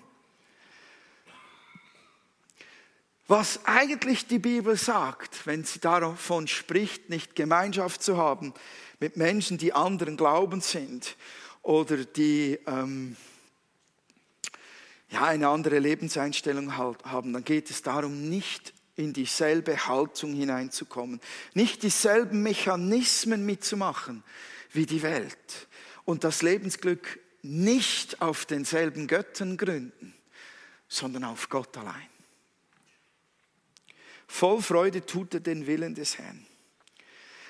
Was 3.28 3.66
eigentlich 3.66 4.28
die 4.28 4.38
Bibel 4.38 4.75
sagt, 4.75 5.48
wenn 5.48 5.64
sie 5.64 5.80
davon 5.80 6.48
spricht, 6.48 7.10
nicht 7.10 7.36
Gemeinschaft 7.36 8.04
zu 8.04 8.18
haben 8.18 8.54
mit 9.00 9.18
Menschen, 9.18 9.58
die 9.58 9.74
anderen 9.74 10.16
Glaubens 10.16 10.70
sind 10.70 11.16
oder 11.64 12.06
die 12.06 12.60
ähm, 12.68 13.18
ja, 15.10 15.24
eine 15.24 15.48
andere 15.48 15.80
Lebenseinstellung 15.80 16.78
haben, 16.78 17.34
dann 17.34 17.44
geht 17.44 17.72
es 17.72 17.82
darum, 17.82 18.30
nicht 18.30 18.75
in 18.96 19.14
dieselbe 19.14 19.88
Haltung 19.88 20.34
hineinzukommen, 20.34 21.20
nicht 21.54 21.84
dieselben 21.84 22.42
Mechanismen 22.44 23.46
mitzumachen 23.46 24.24
wie 24.72 24.86
die 24.86 25.02
Welt 25.02 25.68
und 26.06 26.24
das 26.24 26.42
Lebensglück 26.42 27.20
nicht 27.42 28.22
auf 28.22 28.46
denselben 28.46 29.08
Göttern 29.08 29.58
gründen, 29.58 30.14
sondern 30.88 31.25
auf 31.25 31.50
Gott 31.50 31.78
allein. 31.78 32.10
Voll 34.28 34.62
Freude 34.62 35.06
tut 35.06 35.36
er 35.36 35.40
den 35.40 35.68
Willen 35.68 35.96
des 35.96 36.18
Herrn. 36.18 36.46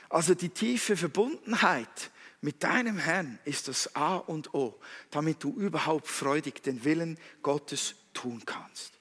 Also 0.10 0.36
die 0.36 0.50
tiefe 0.50 0.98
Verbundenheit 0.98 2.12
mit 2.42 2.64
deinem 2.64 2.98
Herrn 2.98 3.40
ist 3.46 3.68
das 3.68 3.96
A 3.96 4.18
und 4.18 4.54
O, 4.54 4.80
damit 5.10 5.44
du 5.44 5.54
überhaupt 5.56 6.08
freudig 6.08 6.62
den 6.62 6.84
Willen 6.84 7.18
Gottes 7.42 7.96
tun 8.14 8.44
kannst. 8.46 8.95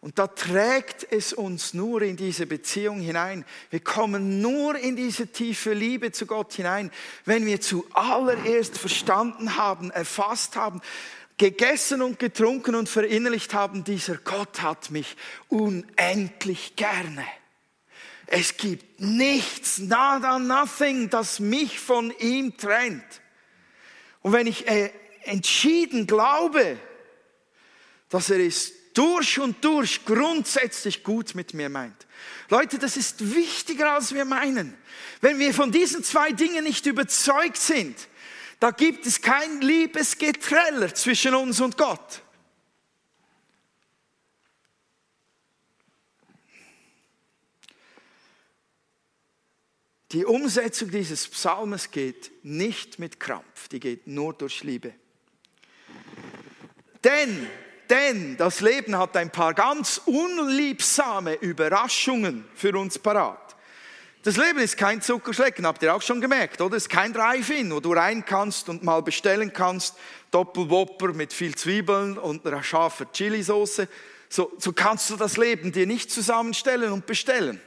Und 0.00 0.18
da 0.18 0.26
trägt 0.26 1.06
es 1.10 1.32
uns 1.32 1.74
nur 1.74 2.02
in 2.02 2.16
diese 2.16 2.46
Beziehung 2.46 3.00
hinein. 3.00 3.44
Wir 3.70 3.80
kommen 3.80 4.40
nur 4.40 4.76
in 4.76 4.94
diese 4.94 5.26
tiefe 5.26 5.72
Liebe 5.72 6.12
zu 6.12 6.26
Gott 6.26 6.52
hinein, 6.52 6.92
wenn 7.24 7.46
wir 7.46 7.60
zuallererst 7.60 8.78
verstanden 8.78 9.56
haben, 9.56 9.90
erfasst 9.90 10.54
haben, 10.54 10.80
gegessen 11.38 12.02
und 12.02 12.18
getrunken 12.18 12.74
und 12.74 12.88
verinnerlicht 12.88 13.52
haben, 13.52 13.84
dieser 13.84 14.16
Gott 14.16 14.62
hat 14.62 14.90
mich 14.90 15.16
unendlich 15.48 16.76
gerne. 16.76 17.24
Es 18.26 18.56
gibt 18.56 19.00
nichts, 19.00 19.78
nada, 19.78 20.38
nothing, 20.38 21.10
das 21.10 21.38
mich 21.38 21.78
von 21.78 22.12
ihm 22.18 22.56
trennt. 22.56 23.04
Und 24.22 24.32
wenn 24.32 24.46
ich 24.46 24.66
äh, 24.66 24.90
entschieden 25.22 26.06
glaube, 26.06 26.78
dass 28.08 28.30
er 28.30 28.38
ist 28.38 28.75
durch 28.96 29.38
und 29.38 29.62
durch 29.62 30.04
grundsätzlich 30.06 31.04
gut 31.04 31.34
mit 31.34 31.52
mir 31.52 31.68
meint. 31.68 32.06
Leute, 32.48 32.78
das 32.78 32.96
ist 32.96 33.34
wichtiger, 33.34 33.92
als 33.92 34.14
wir 34.14 34.24
meinen. 34.24 34.74
Wenn 35.20 35.38
wir 35.38 35.52
von 35.52 35.70
diesen 35.70 36.02
zwei 36.02 36.32
Dingen 36.32 36.64
nicht 36.64 36.86
überzeugt 36.86 37.58
sind, 37.58 38.08
da 38.58 38.70
gibt 38.70 39.04
es 39.04 39.20
kein 39.20 39.60
Liebesgetreller 39.60 40.94
zwischen 40.94 41.34
uns 41.34 41.60
und 41.60 41.76
Gott. 41.76 42.22
Die 50.12 50.24
Umsetzung 50.24 50.90
dieses 50.90 51.28
Psalmes 51.28 51.90
geht 51.90 52.30
nicht 52.42 52.98
mit 52.98 53.20
Krampf, 53.20 53.68
die 53.68 53.80
geht 53.80 54.06
nur 54.06 54.32
durch 54.32 54.62
Liebe. 54.62 54.94
Denn 57.04 57.46
denn 57.90 58.36
das 58.36 58.60
Leben 58.60 58.96
hat 58.98 59.16
ein 59.16 59.30
paar 59.30 59.54
ganz 59.54 60.00
unliebsame 60.04 61.34
Überraschungen 61.34 62.44
für 62.54 62.76
uns 62.76 62.98
parat. 62.98 63.46
Das 64.22 64.36
Leben 64.36 64.58
ist 64.58 64.76
kein 64.76 65.00
Zuckerschlecken, 65.00 65.64
habt 65.64 65.84
ihr 65.84 65.94
auch 65.94 66.02
schon 66.02 66.20
gemerkt, 66.20 66.60
oder? 66.60 66.76
Es 66.76 66.84
ist 66.84 66.88
kein 66.88 67.12
Drive-In, 67.12 67.72
wo 67.72 67.78
du 67.78 67.92
rein 67.92 68.24
kannst 68.24 68.68
und 68.68 68.82
mal 68.82 69.00
bestellen 69.00 69.52
kannst, 69.52 69.94
Doppelwopper 70.32 71.12
mit 71.12 71.32
viel 71.32 71.54
Zwiebeln 71.54 72.18
und 72.18 72.44
einer 72.44 72.62
scharfen 72.64 73.06
Chilisauce. 73.12 73.82
So, 74.28 74.52
so 74.58 74.72
kannst 74.72 75.10
du 75.10 75.16
das 75.16 75.36
Leben 75.36 75.70
dir 75.70 75.86
nicht 75.86 76.10
zusammenstellen 76.10 76.90
und 76.90 77.06
bestellen. 77.06 77.60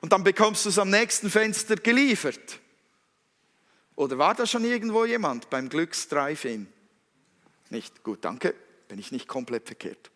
Und 0.00 0.12
dann 0.12 0.24
bekommst 0.24 0.64
du 0.64 0.70
es 0.70 0.78
am 0.78 0.88
nächsten 0.88 1.28
Fenster 1.28 1.76
geliefert. 1.76 2.60
Oder 3.94 4.16
war 4.16 4.34
da 4.34 4.46
schon 4.46 4.64
irgendwo 4.64 5.04
jemand 5.04 5.50
beim 5.50 5.68
Glücks-Drive-In? 5.68 6.66
Nicht? 7.68 8.02
Gut, 8.02 8.24
danke. 8.24 8.54
Bin 8.88 8.98
ich 8.98 9.12
nicht 9.12 9.28
komplett 9.28 9.66
verkehrt. 9.66 10.10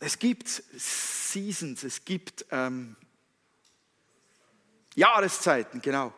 Es 0.00 0.18
gibt 0.18 0.48
Seasons, 0.48 1.82
es 1.84 2.04
gibt 2.04 2.46
ähm, 2.50 2.96
Jahreszeiten, 4.94 5.80
genau. 5.80 6.12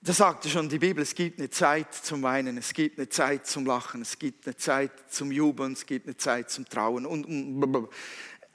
Da 0.00 0.12
sagte 0.12 0.48
schon 0.48 0.68
die 0.68 0.80
Bibel, 0.80 1.02
es 1.02 1.14
gibt 1.14 1.38
eine 1.38 1.48
Zeit 1.48 1.94
zum 1.94 2.22
Weinen, 2.22 2.58
es 2.58 2.74
gibt 2.74 2.98
eine 2.98 3.08
Zeit 3.08 3.46
zum 3.46 3.64
Lachen, 3.64 4.02
es 4.02 4.18
gibt 4.18 4.46
eine 4.46 4.56
Zeit 4.56 4.90
zum 5.08 5.30
Jubeln, 5.30 5.74
es 5.74 5.86
gibt 5.86 6.06
eine 6.06 6.16
Zeit 6.16 6.50
zum 6.50 6.68
Trauen. 6.68 7.06
Und, 7.06 7.24
und 7.24 7.88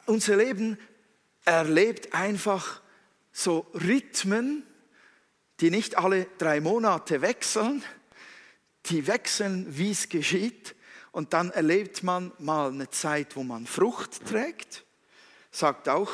unser 0.05 0.35
Leben 0.35 0.77
erlebt 1.45 2.13
einfach 2.13 2.81
so 3.31 3.65
Rhythmen, 3.73 4.63
die 5.61 5.71
nicht 5.71 5.97
alle 5.97 6.27
drei 6.37 6.59
Monate 6.59 7.21
wechseln, 7.21 7.81
die 8.85 9.07
wechseln, 9.07 9.65
wie 9.77 9.91
es 9.91 10.07
geschieht. 10.07 10.75
Und 11.11 11.33
dann 11.33 11.49
erlebt 11.51 12.03
man 12.03 12.31
mal 12.39 12.71
eine 12.71 12.89
Zeit, 12.89 13.35
wo 13.35 13.43
man 13.43 13.65
Frucht 13.65 14.25
trägt, 14.25 14.85
sagt 15.51 15.89
auch 15.89 16.11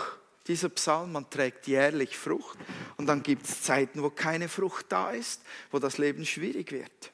dieser 0.48 0.70
Psalm, 0.70 1.12
man 1.14 1.30
trägt 1.30 1.68
jährlich 1.68 2.18
Frucht. 2.18 2.58
Und 2.98 3.08
dann 3.08 3.24
gibt 3.24 3.46
es 3.46 3.62
Zeiten, 3.62 4.02
wo 4.02 4.10
keine 4.10 4.50
Frucht 4.50 4.88
da 4.90 5.12
ist, 5.12 5.42
wo 5.72 5.80
das 5.80 5.98
Leben 5.98 6.26
schwierig 6.26 6.72
wird. 6.72 7.12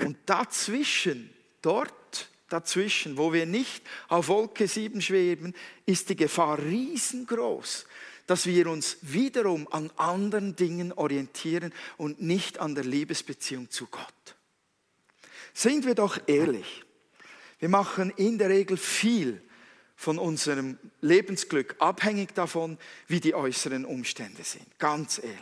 Und 0.00 0.16
dazwischen, 0.26 1.30
dort 1.62 2.28
dazwischen, 2.48 3.16
wo 3.16 3.32
wir 3.32 3.46
nicht 3.46 3.82
auf 4.08 4.28
Wolke 4.28 4.68
7 4.68 5.00
schweben, 5.00 5.54
ist 5.86 6.08
die 6.08 6.16
Gefahr 6.16 6.58
riesengroß, 6.58 7.86
dass 8.26 8.46
wir 8.46 8.68
uns 8.68 8.96
wiederum 9.02 9.68
an 9.70 9.90
anderen 9.96 10.56
Dingen 10.56 10.92
orientieren 10.92 11.72
und 11.96 12.22
nicht 12.22 12.58
an 12.58 12.74
der 12.74 12.84
Liebesbeziehung 12.84 13.70
zu 13.70 13.86
Gott. 13.86 14.36
Sind 15.52 15.84
wir 15.86 15.94
doch 15.94 16.18
ehrlich. 16.26 16.84
Wir 17.58 17.68
machen 17.68 18.10
in 18.16 18.38
der 18.38 18.48
Regel 18.48 18.76
viel 18.76 19.42
von 19.96 20.18
unserem 20.18 20.78
Lebensglück 21.00 21.76
abhängig 21.78 22.34
davon, 22.34 22.78
wie 23.06 23.20
die 23.20 23.34
äußeren 23.34 23.84
Umstände 23.84 24.42
sind. 24.42 24.78
Ganz 24.78 25.18
ehrlich. 25.18 25.38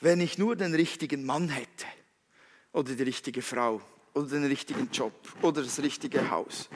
Wenn 0.00 0.20
ich 0.20 0.38
nur 0.38 0.56
den 0.56 0.74
richtigen 0.74 1.24
Mann 1.24 1.48
hätte 1.48 1.86
oder 2.72 2.94
die 2.94 3.02
richtige 3.02 3.42
Frau 3.42 3.80
oder 4.14 4.28
den 4.28 4.44
richtigen 4.44 4.90
Job 4.92 5.12
oder 5.42 5.62
das 5.62 5.80
richtige 5.80 6.30
Haus, 6.30 6.68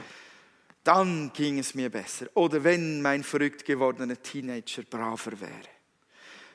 dann 0.84 1.32
ging 1.32 1.58
es 1.58 1.74
mir 1.74 1.90
besser. 1.90 2.26
Oder 2.34 2.64
wenn 2.64 3.02
mein 3.02 3.22
verrückt 3.22 3.64
gewordener 3.64 4.20
Teenager 4.20 4.82
braver 4.82 5.40
wäre. 5.40 5.68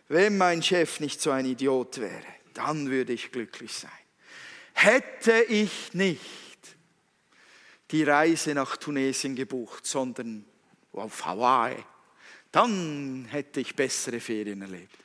Wenn 0.07 0.37
mein 0.37 0.61
Chef 0.61 0.99
nicht 0.99 1.21
so 1.21 1.31
ein 1.31 1.45
Idiot 1.45 1.99
wäre, 1.99 2.25
dann 2.53 2.89
würde 2.89 3.13
ich 3.13 3.31
glücklich 3.31 3.73
sein. 3.73 3.91
Hätte 4.73 5.41
ich 5.43 5.93
nicht 5.93 6.21
die 7.91 8.03
Reise 8.03 8.53
nach 8.53 8.77
Tunesien 8.77 9.35
gebucht, 9.35 9.85
sondern 9.85 10.45
auf 10.91 11.25
Hawaii, 11.25 11.77
dann 12.51 13.25
hätte 13.29 13.59
ich 13.59 13.75
bessere 13.75 14.19
Ferien 14.19 14.61
erlebt. 14.61 14.97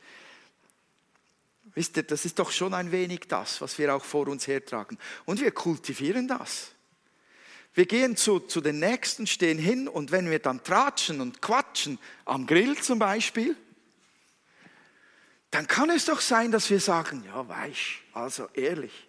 Wisst 1.74 1.96
ihr, 1.96 2.02
das 2.02 2.24
ist 2.24 2.38
doch 2.38 2.50
schon 2.50 2.74
ein 2.74 2.90
wenig 2.90 3.20
das, 3.28 3.60
was 3.60 3.78
wir 3.78 3.94
auch 3.94 4.04
vor 4.04 4.28
uns 4.28 4.46
hertragen. 4.46 4.98
Und 5.24 5.40
wir 5.40 5.50
kultivieren 5.52 6.26
das. 6.26 6.72
Wir 7.74 7.86
gehen 7.86 8.16
zu, 8.16 8.40
zu 8.40 8.60
den 8.60 8.80
Nächsten, 8.80 9.26
stehen 9.26 9.58
hin 9.58 9.86
und 9.86 10.10
wenn 10.10 10.28
wir 10.28 10.40
dann 10.40 10.64
tratschen 10.64 11.20
und 11.20 11.40
quatschen, 11.40 11.98
am 12.24 12.46
Grill 12.46 12.76
zum 12.78 12.98
Beispiel, 12.98 13.56
dann 15.50 15.66
kann 15.66 15.90
es 15.90 16.04
doch 16.04 16.20
sein, 16.20 16.52
dass 16.52 16.70
wir 16.70 16.80
sagen, 16.80 17.24
ja, 17.26 17.48
weich, 17.48 18.02
also 18.12 18.48
ehrlich, 18.54 19.08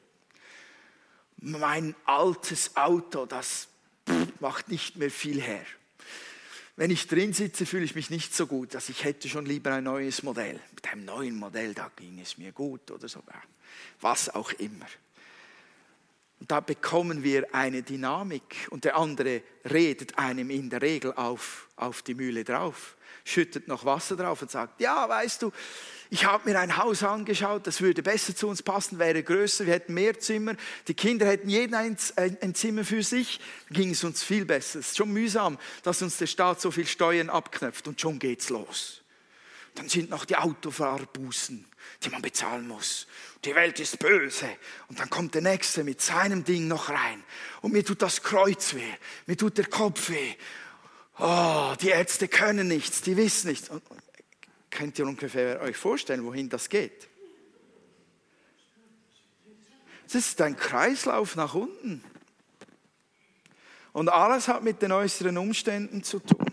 mein 1.38 1.96
altes 2.06 2.76
Auto, 2.76 3.26
das 3.26 3.68
macht 4.40 4.70
nicht 4.70 4.96
mehr 4.96 5.12
viel 5.12 5.42
her. 5.42 5.66
Wenn 6.76 6.90
ich 6.90 7.08
drin 7.08 7.34
sitze, 7.34 7.66
fühle 7.66 7.84
ich 7.84 7.96
mich 7.96 8.10
nicht 8.10 8.34
so 8.36 8.48
gut, 8.48 8.74
dass 8.74 8.90
ich 8.90 9.04
hätte 9.04 9.28
schon 9.28 9.46
lieber 9.46 9.74
ein 9.74 9.84
neues 9.84 10.24
Modell. 10.24 10.60
Mit 10.74 10.92
einem 10.92 11.06
neuen 11.06 11.36
Modell, 11.36 11.74
da 11.74 11.92
ging 11.96 12.20
es 12.20 12.38
mir 12.38 12.52
gut 12.52 12.90
oder 12.90 13.08
so. 13.08 13.22
Was 14.00 14.34
auch 14.34 14.52
immer. 14.54 14.88
Und 16.42 16.50
da 16.50 16.60
bekommen 16.60 17.24
wir 17.24 17.54
eine 17.54 17.84
Dynamik 17.84 18.68
und 18.72 18.84
der 18.84 18.98
andere 18.98 19.44
redet 19.72 20.18
einem 20.18 20.50
in 20.50 20.72
der 20.72 20.82
Regel 20.82 21.14
auf, 21.14 21.68
auf 21.76 22.02
die 22.02 22.16
Mühle 22.16 22.44
drauf, 22.44 22.98
schüttet 23.24 23.68
noch 23.68 23.86
Wasser 23.86 24.16
drauf 24.16 24.42
und 24.42 24.50
sagt, 24.50 24.82
ja, 24.82 25.08
weißt 25.08 25.44
du, 25.44 25.52
ich 26.10 26.26
habe 26.26 26.50
mir 26.50 26.60
ein 26.60 26.78
Haus 26.78 27.04
angeschaut, 27.04 27.68
das 27.68 27.80
würde 27.80 28.02
besser 28.02 28.36
zu 28.36 28.48
uns 28.48 28.64
passen, 28.64 28.98
wäre 28.98 29.22
größer, 29.22 29.68
wir 29.68 29.74
hätten 29.76 29.94
mehr 29.94 30.20
Zimmer, 30.20 30.56
die 30.88 30.96
Kinder 30.96 31.28
hätten 31.28 31.48
jeden 31.48 31.76
ein, 31.76 31.96
ein 32.16 32.56
Zimmer 32.56 32.86
für 32.86 33.04
sich, 33.04 33.40
ging 33.70 33.92
es 33.92 34.04
uns 34.04 34.24
viel 34.24 34.46
besser. 34.46 34.80
Es 34.80 34.88
ist 34.88 34.98
schon 34.98 35.14
mühsam, 35.14 35.60
dass 35.84 36.02
uns 36.02 36.18
der 36.18 36.26
Staat 36.26 36.60
so 36.60 36.72
viel 36.72 36.88
Steuern 36.88 37.30
abknöpft 37.30 37.88
und 37.88 38.02
schon 38.02 38.18
geht's 38.18 38.50
los. 38.50 39.04
Dann 39.76 39.90
sind 39.90 40.10
noch 40.10 40.26
die 40.26 40.36
Autofahrbußen, 40.36 41.66
die 42.04 42.10
man 42.10 42.24
bezahlen 42.24 42.68
muss. 42.68 43.06
Die 43.44 43.56
Welt 43.56 43.80
ist 43.80 43.98
böse. 44.00 44.50
Und 44.88 45.00
dann 45.00 45.10
kommt 45.10 45.34
der 45.34 45.42
Nächste 45.42 45.84
mit 45.84 46.02
seinem 46.02 46.44
Ding 46.44 46.68
noch 46.68 46.90
rein. 46.90 47.24
Und 47.62 47.74
mir 47.74 47.84
tut 47.84 48.02
das 48.02 48.22
Kreuz 48.22 48.76
weh, 48.76 48.94
mir 49.26 49.38
tut 49.38 49.58
der 49.58 49.66
Kopf 49.66 50.10
weh. 50.10 50.36
Oh, 51.18 51.74
die 51.82 51.90
Ärzte 51.90 52.28
können 52.28 52.68
nichts, 52.68 53.02
die 53.02 53.18
wissen 53.18 53.50
nichts. 53.50 53.70
Und 53.70 53.84
könnt 54.70 54.98
ihr 55.00 55.06
ungefähr 55.06 55.62
euch 55.62 55.78
vorstellen, 55.78 56.24
wohin 56.24 56.50
das 56.50 56.70
geht? 56.70 57.08
Das 60.06 60.16
ist 60.16 60.42
ein 60.42 60.58
Kreislauf 60.58 61.36
nach 61.36 61.54
unten. 61.54 62.04
Und 63.94 64.10
alles 64.10 64.48
hat 64.48 64.64
mit 64.64 64.82
den 64.82 64.92
äußeren 64.92 65.38
Umständen 65.38 66.04
zu 66.04 66.20
tun. 66.20 66.46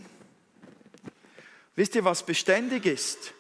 Wisst 1.76 1.94
ihr, 1.94 2.04
was 2.04 2.24
beständig 2.24 2.86
ist? 2.86 3.32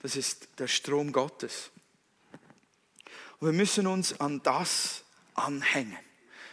Das 0.00 0.16
ist 0.16 0.48
der 0.58 0.68
Strom 0.68 1.12
Gottes. 1.12 1.70
Und 3.40 3.48
wir 3.48 3.52
müssen 3.54 3.86
uns 3.86 4.20
an 4.20 4.42
das 4.42 5.02
anhängen. 5.34 5.96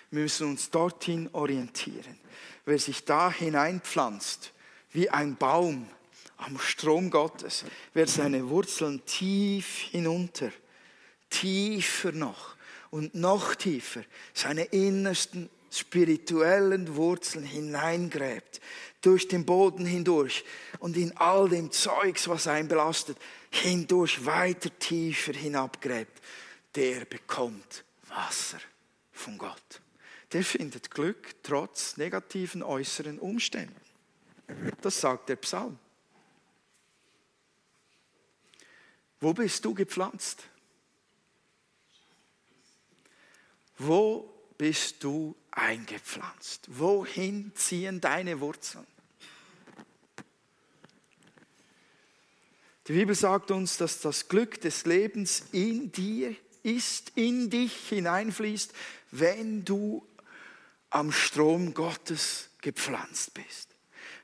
Wir 0.10 0.22
müssen 0.22 0.48
uns 0.48 0.70
dorthin 0.70 1.30
orientieren. 1.34 2.18
Wer 2.66 2.80
sich 2.80 3.04
da 3.04 3.30
hineinpflanzt, 3.30 4.54
wie 4.94 5.10
ein 5.10 5.36
Baum 5.36 5.88
am 6.38 6.58
Strom 6.60 7.10
Gottes, 7.10 7.66
wer 7.94 8.08
seine 8.08 8.50
Wurzeln 8.50 9.06
tief 9.06 9.80
hinunter, 9.92 10.52
tiefer 11.30 12.14
noch 12.14 12.56
und 12.90 13.16
noch 13.16 13.56
tiefer, 13.56 14.04
seine 14.34 14.64
innersten 14.64 15.50
spirituellen 15.70 16.96
Wurzeln 16.96 17.44
hineingräbt, 17.44 18.62
durch 19.02 19.28
den 19.28 19.46
Boden 19.46 19.86
hindurch 19.86 20.46
und 20.80 20.96
in 20.96 21.16
all 21.18 21.50
dem 21.50 21.72
Zeugs, 21.72 22.28
was 22.28 22.48
einen 22.48 22.68
belastet, 22.68 23.18
hindurch 23.52 24.26
weiter 24.26 24.70
tiefer 24.80 25.34
hinabgräbt, 25.34 26.22
der 26.78 27.06
bekommt 27.06 27.84
Wasser 28.04 28.60
von 29.12 29.38
Gott. 29.40 29.82
Der 30.32 30.44
findet 30.44 30.92
Glück 30.92 31.36
trotz 31.42 31.98
negativen 31.98 32.62
äußeren 32.62 33.18
Umständen. 33.18 33.76
Das 34.82 35.02
sagt 35.02 35.28
der 35.30 35.38
Psalm. 35.38 35.80
Wo 39.20 39.34
bist 39.34 39.66
du 39.66 39.74
gepflanzt? 39.74 40.44
Wo 43.80 44.32
bist 44.58 45.04
du 45.04 45.36
eingepflanzt? 45.50 46.68
Wohin 46.68 47.54
ziehen 47.56 48.00
deine 48.00 48.40
Wurzeln? 48.40 48.86
Die 52.88 52.94
Bibel 52.94 53.16
sagt 53.16 53.50
uns, 53.50 53.78
dass 53.78 54.00
das 54.00 54.28
Glück 54.28 54.62
des 54.62 54.86
Lebens 54.86 55.46
in 55.52 55.92
dir 55.92 56.36
ist, 56.68 57.14
in 57.16 57.50
dich 57.50 57.74
hineinfließt, 57.90 58.74
wenn 59.12 59.64
du 59.64 60.06
am 60.90 61.12
Strom 61.12 61.74
Gottes 61.74 62.50
gepflanzt 62.62 63.34
bist. 63.34 63.70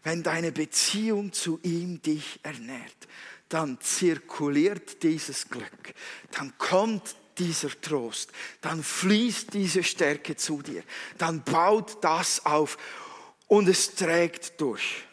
Wenn 0.04 0.24
deine 0.24 0.52
Beziehung 0.52 1.32
zu 1.32 1.60
ihm 1.64 2.02
dich 2.02 2.40
ernährt, 2.44 3.08
dann 3.48 3.80
zirkuliert 3.80 5.04
dieses 5.04 5.50
Glück, 5.50 5.94
dann 6.32 6.54
kommt 6.58 7.16
dieser 7.38 7.70
Trost, 7.82 8.32
dann 8.62 8.84
fließt 8.84 9.54
diese 9.54 9.84
Stärke 9.84 10.36
zu 10.36 10.62
dir, 10.62 10.84
dann 11.18 11.44
baut 11.44 12.04
das 12.04 12.46
auf 12.46 12.78
und 13.48 13.70
es 13.70 13.96
trägt 13.96 14.60
durch. 14.60 15.06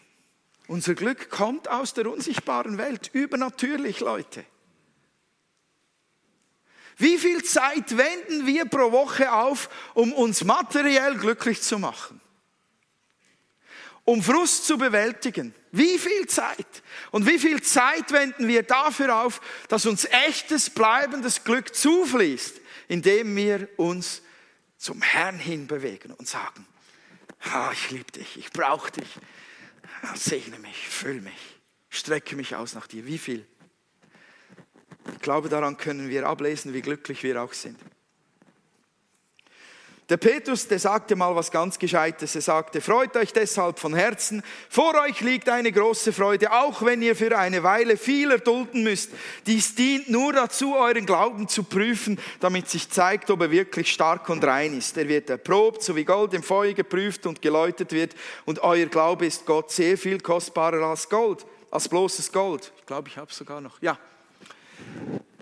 Unser 0.66 0.95
Glück 0.95 1.31
kommt 1.31 1.69
aus 1.69 1.95
der 1.95 2.11
unsichtbaren 2.11 2.79
Welt, 2.79 3.11
übernatürlich, 3.12 4.01
Leute. 4.01 4.45
Wie 6.96 7.18
viel 7.18 7.42
Zeit 7.42 7.96
wenden 7.96 8.46
wir 8.46 8.66
pro 8.66 8.92
Woche 8.92 9.33
auf, 9.33 9.70
um 9.94 10.12
uns 10.12 10.44
materiell 10.44 11.16
glücklich 11.16 11.62
zu 11.62 11.79
machen? 11.79 12.20
Um 14.05 14.22
Frust 14.22 14.66
zu 14.66 14.76
bewältigen? 14.76 15.55
Wie 15.72 15.98
viel 15.98 16.26
Zeit? 16.26 16.83
Und 17.11 17.26
wie 17.26 17.38
viel 17.38 17.62
Zeit 17.62 18.11
wenden 18.12 18.48
wir 18.48 18.62
dafür 18.62 19.16
auf, 19.16 19.40
dass 19.68 19.87
uns 19.87 20.05
echtes, 20.05 20.70
bleibendes 20.70 21.44
Glück 21.44 21.74
zufließt, 21.74 22.61
indem 22.88 23.37
wir 23.37 23.68
uns 23.76 24.22
zum 24.76 25.00
Herrn 25.03 25.38
hin 25.38 25.66
bewegen 25.66 26.12
und 26.12 26.26
sagen, 26.26 26.66
ah, 27.53 27.70
ich 27.72 27.90
liebe 27.90 28.11
dich, 28.12 28.38
ich 28.38 28.50
brauche 28.50 28.90
dich, 28.90 29.09
segne 30.14 30.59
mich, 30.59 30.88
füll 30.88 31.20
mich, 31.20 31.61
strecke 31.88 32.35
mich 32.35 32.57
aus 32.57 32.74
nach 32.74 32.87
dir. 32.87 33.07
Wie 33.07 33.18
viel? 33.18 33.46
Ich 35.15 35.21
glaube, 35.21 35.49
daran 35.49 35.77
können 35.77 36.09
wir 36.09 36.27
ablesen, 36.27 36.75
wie 36.75 36.83
glücklich 36.83 37.23
wir 37.23 37.43
auch 37.43 37.53
sind. 37.53 37.77
Der 40.11 40.17
Petrus, 40.17 40.67
der 40.67 40.81
sagte 40.81 41.15
mal 41.15 41.37
was 41.37 41.53
ganz 41.53 41.79
Gescheites. 41.79 42.35
Er 42.35 42.41
sagte, 42.41 42.81
freut 42.81 43.17
euch 43.17 43.33
deshalb 43.33 43.79
von 43.79 43.95
Herzen. 43.95 44.43
Vor 44.69 44.93
euch 45.01 45.21
liegt 45.21 45.49
eine 45.49 45.71
große 45.71 46.13
Freude, 46.13 46.51
auch 46.51 46.83
wenn 46.83 47.01
ihr 47.01 47.15
für 47.15 47.39
eine 47.39 47.63
Weile 47.63 47.97
viel 47.97 48.33
erdulden 48.33 48.83
müsst. 48.83 49.13
Dies 49.47 49.77
dient 49.77 50.11
nur 50.11 50.33
dazu, 50.33 50.75
euren 50.75 51.07
Glauben 51.07 51.47
zu 51.47 51.63
prüfen, 51.63 52.19
damit 52.41 52.69
sich 52.69 52.91
zeigt, 52.91 53.31
ob 53.31 53.41
er 53.43 53.53
wirklich 53.53 53.93
stark 53.93 54.29
und 54.29 54.43
rein 54.45 54.77
ist. 54.77 54.99
Er 54.99 55.07
wird 55.07 55.31
erprobt, 55.31 55.85
so 55.85 55.95
wie 55.95 56.05
Gold 56.05 56.35
im 56.35 56.43
Feuer 56.43 56.73
geprüft 56.73 57.25
und 57.27 57.41
geläutet 57.41 57.93
wird. 57.93 58.17
Und 58.47 58.65
euer 58.65 58.87
Glaube 58.87 59.27
ist 59.27 59.47
Gott 59.47 59.71
sehr 59.71 59.97
viel 59.97 60.19
kostbarer 60.19 60.87
als 60.87 61.09
Gold, 61.09 61.47
als 61.71 61.89
bloßes 61.89 62.33
Gold. 62.33 62.73
Ich 62.81 62.87
glaube, 62.87 63.09
ich 63.09 63.17
habe 63.17 63.33
sogar 63.33 63.61
noch. 63.61 63.81
Ja. 63.81 63.97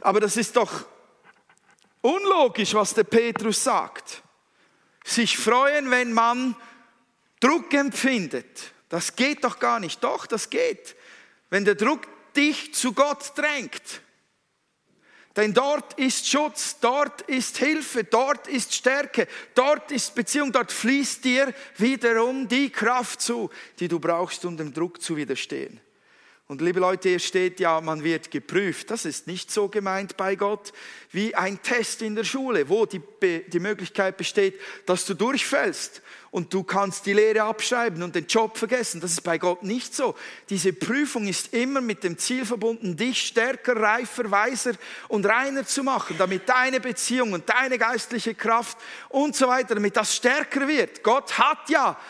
Aber 0.01 0.21
das 0.21 0.37
ist 0.37 0.57
doch 0.57 0.87
unlogisch, 2.01 2.75
was 2.75 2.95
der 2.95 3.05
Petrus 3.05 3.63
sagt 3.63 4.23
sich 5.09 5.39
freuen, 5.39 5.91
wenn 5.91 6.13
man 6.13 6.55
Druck 7.41 7.73
empfindet. 7.75 8.73
Das 8.89 9.17
geht 9.17 9.45
doch 9.45 9.59
gar 9.59 9.81
nicht. 9.81 10.03
Doch, 10.03 10.27
das 10.27 10.51
geht. 10.51 10.97
Wenn 11.51 11.65
der 11.65 11.75
Druck 11.75 12.07
dich 12.35 12.75
zu 12.75 12.93
Gott 12.93 13.33
drängt. 13.37 14.03
Denn 15.37 15.55
dort 15.55 15.99
ist 15.99 16.29
Schutz, 16.29 16.79
dort 16.81 17.23
ist 17.23 17.59
Hilfe, 17.59 18.03
dort 18.03 18.49
ist 18.49 18.75
Stärke, 18.75 19.29
dort 19.55 19.93
ist 19.93 20.15
Beziehung, 20.15 20.51
dort 20.51 20.73
fließt 20.73 21.25
dir 21.25 21.55
wiederum 21.77 22.49
die 22.49 22.71
Kraft 22.71 23.21
zu, 23.21 23.49
die 23.79 23.87
du 23.87 24.01
brauchst, 24.01 24.45
um 24.45 24.57
dem 24.57 24.75
Druck 24.75 25.01
zu 25.01 25.17
widerstehen. 25.17 25.81
Und 26.51 26.63
liebe 26.63 26.81
Leute, 26.81 27.11
hier 27.11 27.19
steht 27.19 27.61
ja, 27.61 27.79
man 27.83 28.03
wird 28.03 28.31
geprüft. 28.31 28.91
Das 28.91 29.05
ist 29.05 29.27
nicht 29.27 29.51
so 29.51 29.69
gemeint 29.69 30.17
bei 30.17 30.35
Gott 30.35 30.73
wie 31.13 31.35
ein 31.35 31.61
Test 31.61 32.01
in 32.01 32.15
der 32.17 32.25
Schule, 32.25 32.71
wo 32.71 32.87
die, 32.87 33.03
die 33.49 33.61
Möglichkeit 33.61 34.17
besteht, 34.17 34.59
dass 34.87 35.05
du 35.05 35.13
durchfällst 35.13 36.01
und 36.31 36.55
du 36.55 36.63
kannst 36.63 37.05
die 37.05 37.13
Lehre 37.13 37.43
abschreiben 37.43 38.03
und 38.03 38.15
den 38.15 38.27
Job 38.27 38.57
vergessen. 38.57 38.99
Das 39.03 39.11
ist 39.11 39.21
bei 39.21 39.37
Gott 39.37 39.63
nicht 39.63 39.95
so. 39.95 40.15
Diese 40.49 40.73
Prüfung 40.73 41.27
ist 41.27 41.53
immer 41.53 41.83
mit 41.83 42.03
dem 42.03 42.17
Ziel 42.17 42.47
verbunden, 42.47 42.97
dich 42.97 43.27
stärker, 43.27 43.77
reifer, 43.77 44.31
weiser 44.31 44.73
und 45.09 45.27
reiner 45.27 45.67
zu 45.67 45.83
machen, 45.83 46.17
damit 46.17 46.49
deine 46.49 46.81
Beziehung 46.81 47.35
und 47.35 47.47
deine 47.47 47.77
geistliche 47.77 48.35
Kraft 48.35 48.79
und 49.11 49.37
so 49.37 49.49
weiter, 49.49 49.75
damit 49.75 49.99
das 49.99 50.17
stärker 50.17 50.67
wird. 50.67 51.03
Gott 51.03 51.39
hat 51.39 51.69
ja 51.69 52.01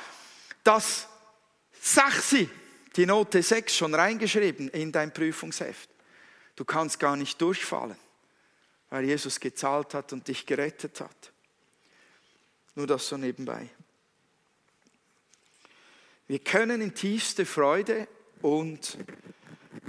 das 0.63 1.09
Sachsi 1.81 2.49
die 2.99 3.07
Note 3.07 3.45
6 3.45 3.77
schon 3.77 3.95
reingeschrieben 3.95 4.69
in 4.71 4.91
dein 4.91 5.15
Prüfungsheft. 5.15 5.89
Du 6.57 6.65
kannst 6.65 6.99
gar 6.99 7.15
nicht 7.15 7.41
durchfallen, 7.41 7.97
weil 8.91 9.05
Jesus 9.05 9.39
gezahlt 9.39 9.95
hat 9.95 10.13
und 10.13 10.27
dich 10.27 10.45
gerettet 10.45 11.01
hat. 11.01 11.33
Nur 12.75 12.89
das 12.89 13.07
so 13.07 13.17
nebenbei. 13.17 13.69
Wir 16.27 16.41
können 16.41 16.81
in 16.81 16.93
tiefste 16.93 17.47
Freude 17.47 18.09
und 18.43 18.99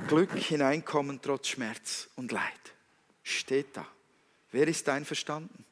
Glück 0.08 0.32
hineinkommen 0.36 1.20
trotz 1.20 1.48
Schmerz 1.48 2.10
und 2.16 2.32
Leid. 2.32 2.44
Steht 3.24 3.76
da. 3.76 3.88
Wer 4.52 4.68
ist 4.68 4.88
einverstanden? 4.88 5.66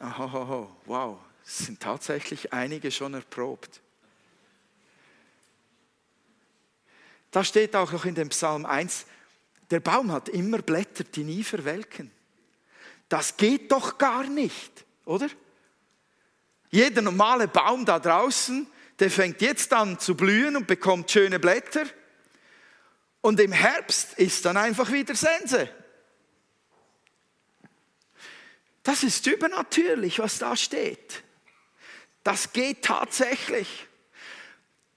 Oh, 0.00 0.68
wow, 0.86 1.18
es 1.44 1.58
sind 1.58 1.80
tatsächlich 1.80 2.54
einige 2.54 2.90
schon 2.90 3.12
erprobt. 3.12 3.82
Da 7.32 7.42
steht 7.42 7.74
auch 7.74 7.90
noch 7.90 8.04
in 8.04 8.14
dem 8.14 8.28
Psalm 8.28 8.64
1, 8.64 9.06
der 9.70 9.80
Baum 9.80 10.12
hat 10.12 10.28
immer 10.28 10.58
Blätter, 10.58 11.02
die 11.02 11.24
nie 11.24 11.42
verwelken. 11.42 12.10
Das 13.08 13.36
geht 13.36 13.72
doch 13.72 13.98
gar 13.98 14.24
nicht, 14.24 14.84
oder? 15.06 15.28
Jeder 16.70 17.02
normale 17.02 17.48
Baum 17.48 17.84
da 17.84 17.98
draußen, 17.98 18.66
der 18.98 19.10
fängt 19.10 19.40
jetzt 19.40 19.72
an 19.72 19.98
zu 19.98 20.14
blühen 20.14 20.56
und 20.56 20.66
bekommt 20.66 21.10
schöne 21.10 21.38
Blätter. 21.38 21.86
Und 23.22 23.40
im 23.40 23.52
Herbst 23.52 24.14
ist 24.18 24.44
dann 24.44 24.58
einfach 24.58 24.92
wieder 24.92 25.14
Sense. 25.14 25.70
Das 28.82 29.02
ist 29.02 29.26
übernatürlich, 29.26 30.18
was 30.18 30.38
da 30.38 30.54
steht. 30.54 31.22
Das 32.24 32.52
geht 32.52 32.84
tatsächlich. 32.84 33.86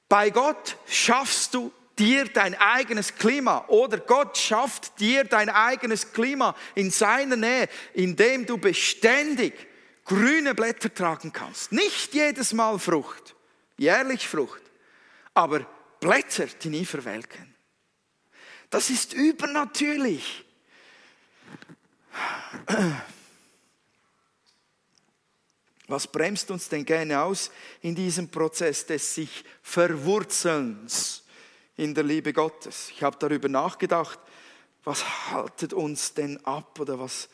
Bei 0.09 0.31
Gott 0.31 0.77
schaffst 0.87 1.53
du 1.53 1.71
dir 1.99 2.25
dein 2.25 2.55
eigenes 2.55 3.15
Klima 3.15 3.65
oder 3.67 3.97
Gott 3.99 4.37
schafft 4.37 4.99
dir 4.99 5.23
dein 5.23 5.49
eigenes 5.49 6.11
Klima 6.13 6.55
in 6.75 6.91
seiner 6.91 7.35
Nähe, 7.35 7.69
indem 7.93 8.45
du 8.45 8.57
beständig 8.57 9.53
grüne 10.03 10.53
Blätter 10.55 10.93
tragen 10.93 11.33
kannst. 11.33 11.71
Nicht 11.71 12.13
jedes 12.13 12.53
Mal 12.53 12.79
Frucht, 12.79 13.35
jährlich 13.77 14.27
Frucht, 14.27 14.61
aber 15.33 15.65
Blätter, 15.99 16.45
die 16.45 16.69
nie 16.69 16.85
verwelken. 16.85 17.55
Das 18.69 18.89
ist 18.89 19.13
übernatürlich. 19.13 20.45
Was 25.87 26.07
bremst 26.07 26.49
uns 26.49 26.67
denn 26.67 26.83
gerne 26.83 27.21
aus 27.21 27.51
in 27.81 27.93
diesem 27.95 28.29
Prozess 28.29 28.85
des 28.85 29.15
sich 29.15 29.45
Verwurzelns? 29.61 31.14
In 31.77 31.93
der 31.93 32.03
Liebe 32.03 32.33
Gottes. 32.33 32.89
Ich 32.89 33.03
habe 33.03 33.17
darüber 33.19 33.49
nachgedacht, 33.49 34.19
was 34.83 35.31
haltet 35.31 35.73
uns 35.73 36.13
denn 36.13 36.43
ab 36.45 36.79
oder 36.79 36.99
was 36.99 37.29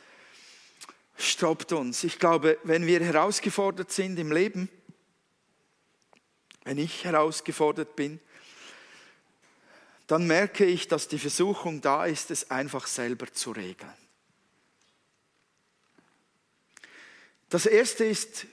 stoppt 1.18 1.74
uns? 1.74 2.04
Ich 2.04 2.18
glaube, 2.18 2.58
wenn 2.64 2.86
wir 2.88 3.02
herausgefordert 3.02 3.92
sind 3.92 4.18
im 4.18 4.32
Leben, 4.32 4.70
wenn 6.64 6.78
ich 6.78 7.04
herausgefordert 7.04 7.96
bin, 7.96 8.20
dann 10.08 10.28
merke 10.28 10.66
ich, 10.66 10.88
dass 10.88 11.08
die 11.08 11.20
Versuchung 11.20 11.82
da 11.82 12.06
ist, 12.06 12.32
es 12.32 12.52
einfach 12.52 12.88
selber 12.88 13.32
zu 13.32 13.52
regeln. 13.52 13.94
Das 17.50 17.66
erste 17.66 18.06
ist, 18.06 18.46